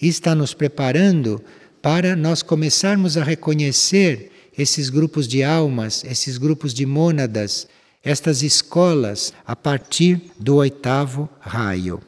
e 0.00 0.06
está 0.06 0.34
nos 0.34 0.54
preparando 0.54 1.42
para 1.82 2.14
nós 2.14 2.42
começarmos 2.42 3.16
a 3.16 3.24
reconhecer 3.24 4.30
esses 4.56 4.90
grupos 4.90 5.26
de 5.26 5.42
almas, 5.42 6.04
esses 6.04 6.36
grupos 6.36 6.74
de 6.74 6.84
mônadas, 6.84 7.66
estas 8.02 8.42
escolas 8.42 9.32
a 9.46 9.54
partir 9.54 10.20
do 10.38 10.56
oitavo 10.56 11.28
raio. 11.40 12.00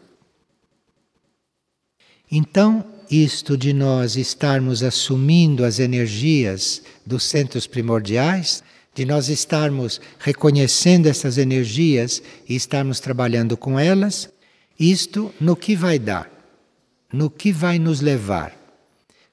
Então, 2.31 2.85
isto 3.11 3.59
de 3.59 3.75
nós 3.75 4.17
estarmos 4.17 4.83
assumindo 4.83 5.65
as 5.65 5.79
energias 5.79 6.83
dos 7.05 7.25
centros 7.25 7.67
primordiais, 7.67 8.65
de 8.95 9.05
nós 9.05 9.29
estarmos 9.29 10.01
reconhecendo 10.19 11.07
essas 11.07 11.37
energias 11.37 12.23
e 12.49 12.55
estarmos 12.55 13.01
trabalhando 13.01 13.57
com 13.57 13.79
elas, 13.79 14.31
isto 14.79 15.33
no 15.39 15.55
que 15.55 15.77
vai 15.77 15.99
dar, 15.99 16.31
no 17.13 17.29
que 17.29 17.53
vai 17.53 17.79
nos 17.79 18.01
levar, 18.01 18.57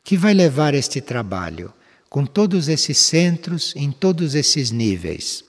que 0.03 0.17
vai 0.17 0.33
levar 0.33 0.73
este 0.73 0.99
trabalho 0.99 1.73
com 2.09 2.25
todos 2.25 2.67
esses 2.67 2.97
centros 2.97 3.73
em 3.75 3.91
todos 3.91 4.35
esses 4.35 4.71
níveis. 4.71 5.48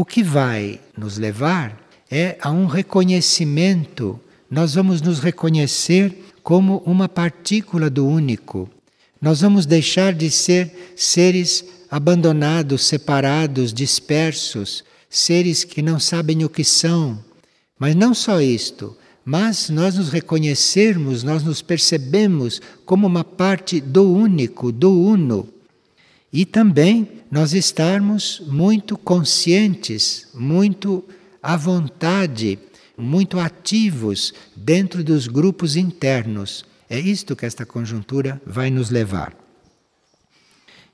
O 0.00 0.04
que 0.06 0.22
vai 0.22 0.80
nos 0.96 1.18
levar 1.18 1.78
é 2.10 2.38
a 2.40 2.50
um 2.50 2.64
reconhecimento, 2.64 4.18
nós 4.50 4.72
vamos 4.72 5.02
nos 5.02 5.20
reconhecer 5.20 6.32
como 6.42 6.78
uma 6.86 7.06
partícula 7.06 7.90
do 7.90 8.06
único. 8.06 8.66
Nós 9.20 9.42
vamos 9.42 9.66
deixar 9.66 10.14
de 10.14 10.30
ser 10.30 10.94
seres 10.96 11.62
abandonados, 11.90 12.86
separados, 12.86 13.74
dispersos, 13.74 14.84
seres 15.10 15.64
que 15.64 15.82
não 15.82 16.00
sabem 16.00 16.46
o 16.46 16.48
que 16.48 16.64
são. 16.64 17.22
Mas 17.78 17.94
não 17.94 18.14
só 18.14 18.40
isto, 18.40 18.96
mas 19.22 19.68
nós 19.68 19.96
nos 19.96 20.08
reconhecermos, 20.08 21.22
nós 21.22 21.44
nos 21.44 21.60
percebemos 21.60 22.58
como 22.86 23.06
uma 23.06 23.22
parte 23.22 23.82
do 23.82 24.10
único, 24.10 24.72
do 24.72 24.98
uno. 24.98 25.46
E 26.32 26.44
também 26.44 27.22
nós 27.30 27.52
estarmos 27.52 28.40
muito 28.46 28.96
conscientes, 28.96 30.28
muito 30.34 31.04
à 31.42 31.56
vontade 31.56 32.58
muito 33.00 33.40
ativos 33.40 34.32
dentro 34.54 35.02
dos 35.02 35.26
grupos 35.26 35.76
internos. 35.76 36.64
É 36.88 36.98
isto 36.98 37.34
que 37.34 37.46
esta 37.46 37.64
conjuntura 37.64 38.40
vai 38.44 38.70
nos 38.70 38.90
levar. 38.90 39.34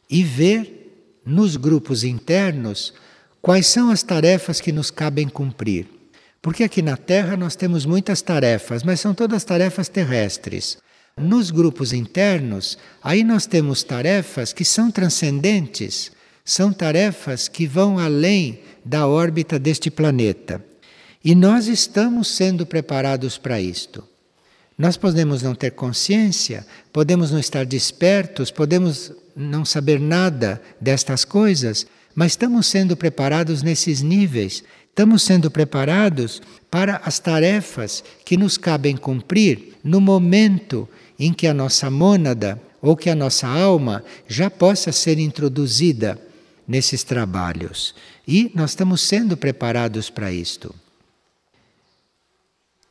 E 0.09 0.22
ver 0.22 1.20
nos 1.25 1.57
grupos 1.57 2.05
internos 2.05 2.94
quais 3.42 3.66
são 3.66 3.90
as 3.90 4.03
tarefas 4.03 4.61
que 4.61 4.72
nos 4.72 4.90
cabem 4.90 5.29
cumprir. 5.29 5.88
Porque 6.40 6.62
aqui 6.62 6.81
na 6.81 6.96
Terra 6.96 7.37
nós 7.37 7.57
temos 7.57 7.85
muitas 7.85 8.22
tarefas, 8.22 8.85
mas 8.85 9.01
são 9.01 9.12
todas 9.12 9.42
tarefas 9.42 9.88
terrestres. 9.88 10.79
Nos 11.18 11.50
grupos 11.50 11.94
internos, 11.94 12.76
aí 13.02 13.24
nós 13.24 13.46
temos 13.46 13.83
tarefas 13.83 14.52
que 14.52 14.66
são 14.66 14.90
transcendentes, 14.90 16.12
são 16.44 16.70
tarefas 16.74 17.48
que 17.48 17.66
vão 17.66 17.98
além 17.98 18.61
da 18.85 19.09
órbita 19.09 19.59
deste 19.59 19.90
planeta. 19.90 20.62
E 21.24 21.35
nós 21.35 21.68
estamos 21.68 22.29
sendo 22.29 22.66
preparados 22.66 23.38
para 23.38 23.59
isto. 23.59 24.05
Nós 24.76 24.98
podemos 24.98 25.42
não 25.42 25.55
ter 25.55 25.70
consciência, 25.70 26.66
podemos 26.92 27.31
não 27.31 27.38
estar 27.38 27.64
despertos, 27.64 28.50
podemos 28.50 29.11
não 29.35 29.64
saber 29.64 29.98
nada 29.98 30.61
destas 30.79 31.24
coisas, 31.24 31.87
mas 32.14 32.33
estamos 32.33 32.66
sendo 32.66 32.94
preparados 32.94 33.62
nesses 33.62 34.02
níveis. 34.02 34.62
Estamos 34.90 35.22
sendo 35.22 35.50
preparados 35.50 36.42
para 36.70 37.00
as 37.05 37.18
tarefas 37.18 38.05
que 38.22 38.37
nos 38.37 38.59
cabem 38.59 38.98
cumprir 38.98 39.76
no 39.83 39.98
momento 39.98 40.87
em 41.18 41.33
que 41.33 41.46
a 41.46 41.55
nossa 41.55 41.90
mônada 41.90 42.61
ou 42.81 42.96
que 42.96 43.11
a 43.11 43.14
nossa 43.14 43.46
alma 43.46 44.05
já 44.29 44.50
possa 44.50 44.92
ser 44.92 45.18
introduzida 45.18 46.18
nesses 46.66 47.02
trabalhos. 47.02 47.94
E 48.26 48.50
nós 48.55 48.70
estamos 48.70 49.00
sendo 49.00 49.37
preparados 49.37 50.11
para 50.11 50.33
isto. 50.33 50.74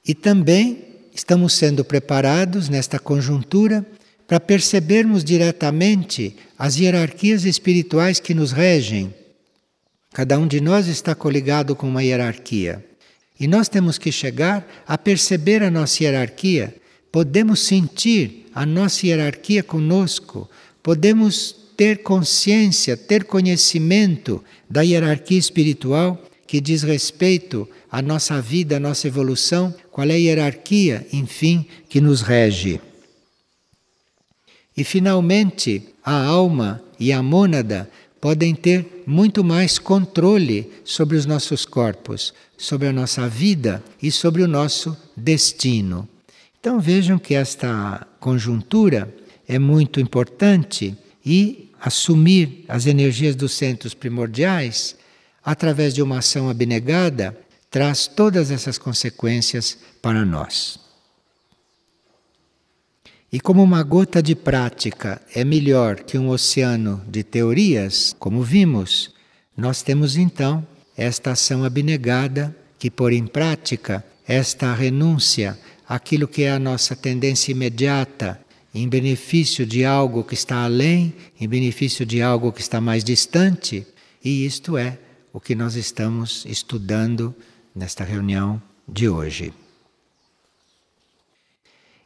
E 0.07 0.13
também 0.13 0.85
estamos 1.13 1.53
sendo 1.53 1.83
preparados 1.83 2.69
nesta 2.69 2.99
conjuntura 2.99 3.85
para 4.27 4.39
percebermos 4.39 5.23
diretamente 5.23 6.35
as 6.57 6.77
hierarquias 6.77 7.45
espirituais 7.45 8.19
que 8.19 8.33
nos 8.33 8.51
regem. 8.51 9.13
Cada 10.13 10.39
um 10.39 10.47
de 10.47 10.61
nós 10.61 10.87
está 10.87 11.13
coligado 11.13 11.75
com 11.75 11.87
uma 11.87 12.03
hierarquia. 12.03 12.83
E 13.39 13.47
nós 13.47 13.67
temos 13.67 13.97
que 13.97 14.11
chegar 14.11 14.65
a 14.87 14.97
perceber 14.97 15.61
a 15.61 15.69
nossa 15.69 16.03
hierarquia. 16.03 16.75
Podemos 17.15 17.61
sentir 17.61 18.47
a 18.53 18.65
nossa 18.65 19.07
hierarquia 19.07 19.63
conosco. 19.63 20.49
Podemos 20.83 21.55
ter 21.77 22.03
consciência, 22.03 22.97
ter 22.97 23.23
conhecimento 23.23 24.43
da 24.69 24.81
hierarquia 24.81 25.39
espiritual 25.39 26.21
que 26.45 26.59
diz 26.59 26.83
respeito 26.83 27.69
à 27.89 28.01
nossa 28.01 28.41
vida, 28.41 28.75
à 28.75 28.79
nossa 28.81 29.07
evolução, 29.07 29.73
qual 29.93 30.09
é 30.09 30.11
a 30.11 30.17
hierarquia, 30.17 31.07
enfim, 31.13 31.65
que 31.87 32.01
nos 32.01 32.19
rege. 32.21 32.81
E 34.75 34.83
finalmente, 34.83 35.87
a 36.03 36.21
alma 36.21 36.83
e 36.99 37.13
a 37.13 37.23
mônada 37.23 37.89
podem 38.19 38.53
ter 38.53 39.05
muito 39.07 39.41
mais 39.41 39.79
controle 39.79 40.69
sobre 40.83 41.15
os 41.15 41.25
nossos 41.25 41.65
corpos, 41.65 42.33
sobre 42.57 42.89
a 42.89 42.91
nossa 42.91 43.25
vida 43.29 43.81
e 44.03 44.11
sobre 44.11 44.41
o 44.41 44.49
nosso 44.49 44.97
destino. 45.15 46.09
Então 46.65 46.79
vejam 46.79 47.19
que 47.19 47.35
esta 47.35 48.07
conjuntura 48.19 49.15
é 49.47 49.59
muito 49.59 49.99
importante 49.99 50.97
e 51.23 51.69
assumir 51.79 52.65
as 52.67 52.87
energias 52.87 53.35
dos 53.35 53.51
centros 53.51 53.93
primordiais 53.93 54.95
através 55.43 55.93
de 55.93 56.01
uma 56.01 56.17
ação 56.17 56.49
abnegada, 56.49 57.37
traz 57.69 58.07
todas 58.07 58.49
essas 58.49 58.79
consequências 58.79 59.77
para 60.01 60.25
nós. 60.25 60.79
E 63.31 63.39
como 63.39 63.61
uma 63.61 63.83
gota 63.83 64.19
de 64.19 64.33
prática 64.33 65.21
é 65.35 65.43
melhor 65.43 65.97
que 65.97 66.17
um 66.17 66.29
oceano 66.29 66.99
de 67.07 67.23
teorias, 67.23 68.15
como 68.17 68.41
vimos, 68.41 69.13
nós 69.55 69.83
temos 69.83 70.17
então 70.17 70.65
esta 70.97 71.33
ação 71.33 71.63
abnegada 71.63 72.57
que 72.79 72.89
pôr 72.89 73.13
em 73.13 73.27
prática 73.27 74.03
esta 74.27 74.73
renúncia 74.73 75.59
àquilo 75.87 76.27
que 76.27 76.43
é 76.43 76.51
a 76.51 76.59
nossa 76.59 76.95
tendência 76.95 77.51
imediata 77.51 78.39
em 78.73 78.89
benefício 78.89 79.65
de 79.65 79.85
algo 79.85 80.23
que 80.23 80.33
está 80.33 80.65
além, 80.65 81.13
em 81.39 81.47
benefício 81.47 82.05
de 82.05 82.21
algo 82.21 82.51
que 82.51 82.59
está 82.59 82.81
mais 82.81 83.05
distante, 83.05 83.87
e 84.23 84.45
isto 84.45 84.77
é 84.77 84.99
o 85.31 85.39
que 85.39 85.55
nós 85.55 85.75
estamos 85.75 86.45
estudando 86.45 87.33
nesta 87.73 88.03
reunião 88.03 88.61
de 88.87 89.07
hoje. 89.07 89.53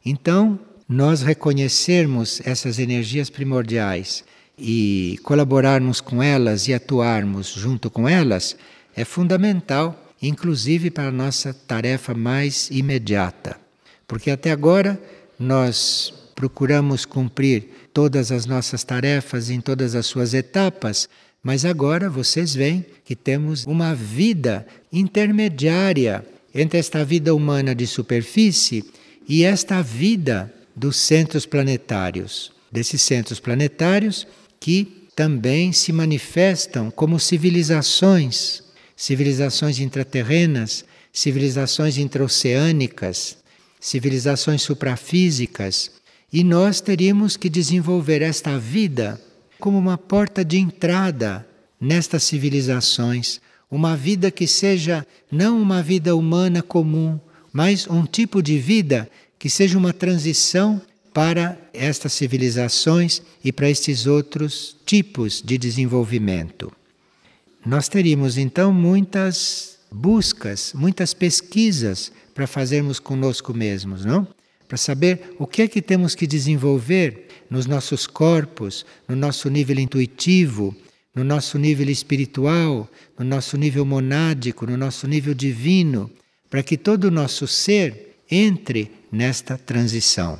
Então, 0.04 0.58
nós 0.88 1.22
reconhecermos 1.22 2.40
essas 2.44 2.78
energias 2.78 3.28
primordiais 3.28 4.24
e 4.58 5.18
colaborarmos 5.22 6.00
com 6.00 6.22
elas 6.22 6.68
e 6.68 6.74
atuarmos 6.74 7.48
junto 7.48 7.90
com 7.90 8.08
elas 8.08 8.56
é 8.94 9.04
fundamental, 9.04 10.12
inclusive 10.20 10.90
para 10.90 11.08
a 11.08 11.12
nossa 11.12 11.52
tarefa 11.54 12.14
mais 12.14 12.70
imediata. 12.70 13.69
Porque 14.10 14.28
até 14.28 14.50
agora 14.50 15.00
nós 15.38 16.12
procuramos 16.34 17.04
cumprir 17.04 17.68
todas 17.94 18.32
as 18.32 18.44
nossas 18.44 18.82
tarefas 18.82 19.50
em 19.50 19.60
todas 19.60 19.94
as 19.94 20.04
suas 20.04 20.34
etapas, 20.34 21.08
mas 21.40 21.64
agora 21.64 22.10
vocês 22.10 22.52
veem 22.52 22.84
que 23.04 23.14
temos 23.14 23.64
uma 23.66 23.94
vida 23.94 24.66
intermediária 24.92 26.26
entre 26.52 26.76
esta 26.76 27.04
vida 27.04 27.32
humana 27.32 27.72
de 27.72 27.86
superfície 27.86 28.84
e 29.28 29.44
esta 29.44 29.80
vida 29.80 30.52
dos 30.74 30.96
centros 30.96 31.46
planetários. 31.46 32.50
Desses 32.72 33.02
centros 33.02 33.38
planetários 33.38 34.26
que 34.58 35.06
também 35.14 35.72
se 35.72 35.92
manifestam 35.92 36.90
como 36.90 37.20
civilizações, 37.20 38.64
civilizações 38.96 39.78
intraterrenas, 39.78 40.84
civilizações 41.12 41.96
intraoceânicas, 41.96 43.38
civilizações 43.80 44.62
suprafísicas, 44.62 45.90
e 46.32 46.44
nós 46.44 46.80
teríamos 46.80 47.36
que 47.36 47.48
desenvolver 47.48 48.22
esta 48.22 48.58
vida 48.58 49.20
como 49.58 49.78
uma 49.78 49.98
porta 49.98 50.44
de 50.44 50.58
entrada 50.58 51.46
nestas 51.80 52.22
civilizações, 52.22 53.40
uma 53.70 53.96
vida 53.96 54.30
que 54.30 54.46
seja 54.46 55.06
não 55.30 55.60
uma 55.60 55.82
vida 55.82 56.14
humana 56.14 56.62
comum, 56.62 57.18
mas 57.52 57.88
um 57.88 58.04
tipo 58.04 58.42
de 58.42 58.58
vida 58.58 59.10
que 59.38 59.48
seja 59.48 59.78
uma 59.78 59.92
transição 59.92 60.80
para 61.12 61.58
estas 61.72 62.12
civilizações 62.12 63.22
e 63.42 63.50
para 63.52 63.68
estes 63.68 64.06
outros 64.06 64.76
tipos 64.86 65.42
de 65.42 65.58
desenvolvimento. 65.58 66.72
Nós 67.64 67.88
teríamos 67.88 68.38
então 68.38 68.72
muitas 68.72 69.78
buscas, 69.90 70.72
muitas 70.74 71.12
pesquisas 71.12 72.12
para 72.40 72.46
fazermos 72.46 72.98
conosco 72.98 73.52
mesmos, 73.52 74.02
não? 74.02 74.26
Para 74.66 74.78
saber 74.78 75.34
o 75.38 75.46
que 75.46 75.60
é 75.60 75.68
que 75.68 75.82
temos 75.82 76.14
que 76.14 76.26
desenvolver 76.26 77.28
nos 77.50 77.66
nossos 77.66 78.06
corpos, 78.06 78.86
no 79.06 79.14
nosso 79.14 79.50
nível 79.50 79.78
intuitivo, 79.78 80.74
no 81.14 81.22
nosso 81.22 81.58
nível 81.58 81.90
espiritual, 81.90 82.88
no 83.18 83.26
nosso 83.26 83.58
nível 83.58 83.84
monádico, 83.84 84.64
no 84.64 84.74
nosso 84.74 85.06
nível 85.06 85.34
divino, 85.34 86.10
para 86.48 86.62
que 86.62 86.78
todo 86.78 87.04
o 87.04 87.10
nosso 87.10 87.46
ser 87.46 88.16
entre 88.30 88.90
nesta 89.12 89.58
transição. 89.58 90.38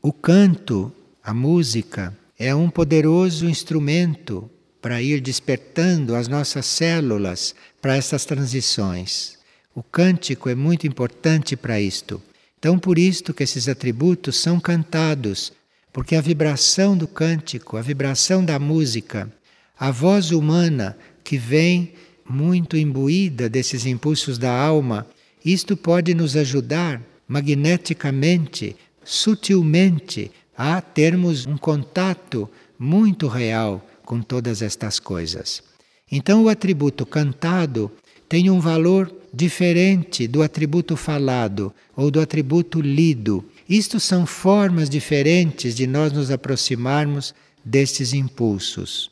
O 0.00 0.12
canto, 0.12 0.92
a 1.24 1.34
música, 1.34 2.16
é 2.38 2.54
um 2.54 2.70
poderoso 2.70 3.48
instrumento 3.48 4.48
para 4.80 5.02
ir 5.02 5.20
despertando 5.20 6.14
as 6.14 6.28
nossas 6.28 6.66
células 6.66 7.52
para 7.84 7.96
essas 7.98 8.24
transições. 8.24 9.36
O 9.74 9.82
cântico 9.82 10.48
é 10.48 10.54
muito 10.54 10.86
importante 10.86 11.54
para 11.54 11.78
isto. 11.78 12.22
Então, 12.58 12.78
por 12.78 12.98
isto 12.98 13.34
que 13.34 13.42
esses 13.42 13.68
atributos 13.68 14.36
são 14.36 14.58
cantados, 14.58 15.52
porque 15.92 16.16
a 16.16 16.20
vibração 16.22 16.96
do 16.96 17.06
cântico, 17.06 17.76
a 17.76 17.82
vibração 17.82 18.42
da 18.42 18.58
música, 18.58 19.30
a 19.78 19.90
voz 19.90 20.30
humana 20.30 20.96
que 21.22 21.36
vem 21.36 21.92
muito 22.26 22.74
imbuída 22.74 23.50
desses 23.50 23.84
impulsos 23.84 24.38
da 24.38 24.50
alma, 24.50 25.06
isto 25.44 25.76
pode 25.76 26.14
nos 26.14 26.36
ajudar 26.36 27.02
magneticamente, 27.28 28.74
sutilmente, 29.04 30.32
a 30.56 30.80
termos 30.80 31.44
um 31.44 31.58
contato 31.58 32.48
muito 32.78 33.28
real 33.28 33.86
com 34.06 34.22
todas 34.22 34.62
estas 34.62 34.98
coisas. 34.98 35.73
Então, 36.16 36.44
o 36.44 36.48
atributo 36.48 37.04
cantado 37.04 37.90
tem 38.28 38.48
um 38.48 38.60
valor 38.60 39.12
diferente 39.32 40.28
do 40.28 40.44
atributo 40.44 40.96
falado 40.96 41.74
ou 41.96 42.08
do 42.08 42.20
atributo 42.20 42.80
lido. 42.80 43.44
Isto 43.68 43.98
são 43.98 44.24
formas 44.24 44.88
diferentes 44.88 45.74
de 45.74 45.88
nós 45.88 46.12
nos 46.12 46.30
aproximarmos 46.30 47.34
destes 47.64 48.12
impulsos. 48.12 49.10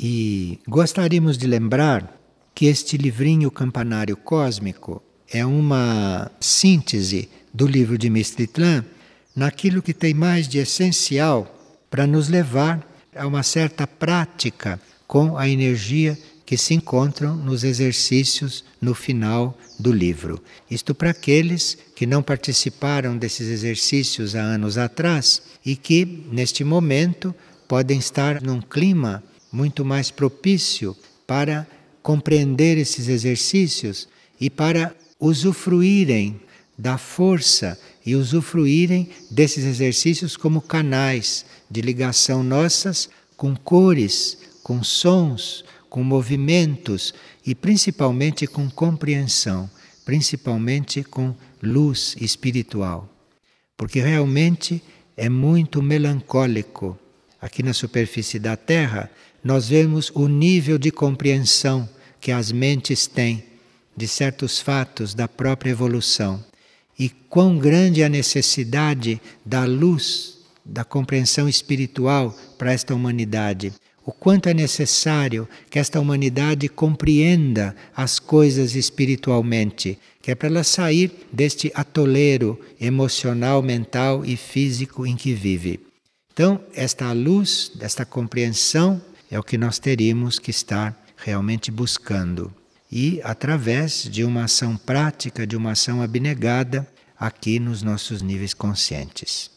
E 0.00 0.58
gostaríamos 0.66 1.36
de 1.36 1.46
lembrar 1.46 2.18
que 2.54 2.64
este 2.64 2.96
livrinho 2.96 3.50
Campanário 3.50 4.16
Cósmico 4.16 5.02
é 5.28 5.44
uma 5.44 6.30
síntese 6.40 7.28
do 7.52 7.66
livro 7.66 7.98
de 7.98 8.08
Mistritlan 8.08 8.86
naquilo 9.34 9.82
que 9.82 9.92
tem 9.92 10.14
mais 10.14 10.48
de 10.48 10.56
essencial 10.56 11.54
para 11.90 12.06
nos 12.06 12.30
levar 12.30 12.95
a 13.16 13.26
uma 13.26 13.42
certa 13.42 13.86
prática 13.86 14.80
com 15.06 15.36
a 15.36 15.48
energia 15.48 16.18
que 16.44 16.56
se 16.56 16.74
encontram 16.74 17.34
nos 17.34 17.64
exercícios 17.64 18.64
no 18.80 18.94
final 18.94 19.58
do 19.78 19.92
livro. 19.92 20.40
Isto 20.70 20.94
para 20.94 21.10
aqueles 21.10 21.76
que 21.94 22.06
não 22.06 22.22
participaram 22.22 23.18
desses 23.18 23.48
exercícios 23.48 24.36
há 24.36 24.40
anos 24.40 24.78
atrás 24.78 25.42
e 25.64 25.74
que, 25.74 26.24
neste 26.30 26.62
momento, 26.62 27.34
podem 27.66 27.98
estar 27.98 28.40
num 28.40 28.60
clima 28.60 29.22
muito 29.50 29.84
mais 29.84 30.10
propício 30.10 30.96
para 31.26 31.66
compreender 32.02 32.78
esses 32.78 33.08
exercícios 33.08 34.08
e 34.40 34.48
para 34.48 34.94
usufruírem 35.18 36.40
da 36.78 36.98
força 36.98 37.78
e 38.04 38.14
usufruírem 38.14 39.08
desses 39.30 39.64
exercícios 39.64 40.36
como 40.36 40.60
canais 40.60 41.44
de 41.70 41.80
ligação 41.80 42.42
nossas 42.42 43.08
com 43.36 43.54
cores, 43.54 44.38
com 44.62 44.82
sons, 44.82 45.64
com 45.88 46.02
movimentos 46.02 47.14
e 47.44 47.54
principalmente 47.54 48.46
com 48.46 48.68
compreensão, 48.70 49.70
principalmente 50.04 51.02
com 51.02 51.34
luz 51.62 52.16
espiritual. 52.20 53.08
Porque 53.76 54.00
realmente 54.00 54.82
é 55.16 55.28
muito 55.28 55.82
melancólico. 55.82 56.98
Aqui 57.40 57.62
na 57.62 57.72
superfície 57.72 58.38
da 58.38 58.56
Terra, 58.56 59.10
nós 59.44 59.68
vemos 59.68 60.10
o 60.14 60.26
nível 60.26 60.78
de 60.78 60.90
compreensão 60.90 61.88
que 62.20 62.32
as 62.32 62.50
mentes 62.50 63.06
têm 63.06 63.44
de 63.96 64.08
certos 64.08 64.60
fatos 64.60 65.14
da 65.14 65.28
própria 65.28 65.70
evolução 65.70 66.44
e 66.98 67.08
quão 67.08 67.58
grande 67.58 68.02
é 68.02 68.06
a 68.06 68.08
necessidade 68.08 69.20
da 69.44 69.64
luz, 69.64 70.35
da 70.66 70.84
compreensão 70.84 71.48
espiritual 71.48 72.36
para 72.58 72.72
esta 72.72 72.94
humanidade. 72.94 73.72
O 74.04 74.12
quanto 74.12 74.48
é 74.48 74.54
necessário 74.54 75.48
que 75.68 75.78
esta 75.78 76.00
humanidade 76.00 76.68
compreenda 76.68 77.74
as 77.94 78.18
coisas 78.18 78.74
espiritualmente, 78.74 79.98
que 80.22 80.30
é 80.30 80.34
para 80.34 80.48
ela 80.48 80.64
sair 80.64 81.26
deste 81.32 81.72
atoleiro 81.74 82.60
emocional, 82.80 83.62
mental 83.62 84.24
e 84.24 84.36
físico 84.36 85.06
em 85.06 85.16
que 85.16 85.32
vive. 85.32 85.80
Então, 86.32 86.60
esta 86.74 87.12
luz, 87.12 87.72
esta 87.80 88.04
compreensão, 88.04 89.02
é 89.30 89.38
o 89.38 89.42
que 89.42 89.58
nós 89.58 89.78
teríamos 89.78 90.38
que 90.38 90.50
estar 90.50 90.96
realmente 91.16 91.70
buscando 91.70 92.52
e 92.90 93.20
através 93.24 94.04
de 94.04 94.22
uma 94.24 94.44
ação 94.44 94.76
prática, 94.76 95.46
de 95.46 95.56
uma 95.56 95.72
ação 95.72 96.00
abnegada 96.00 96.86
aqui 97.18 97.58
nos 97.58 97.82
nossos 97.82 98.22
níveis 98.22 98.54
conscientes. 98.54 99.55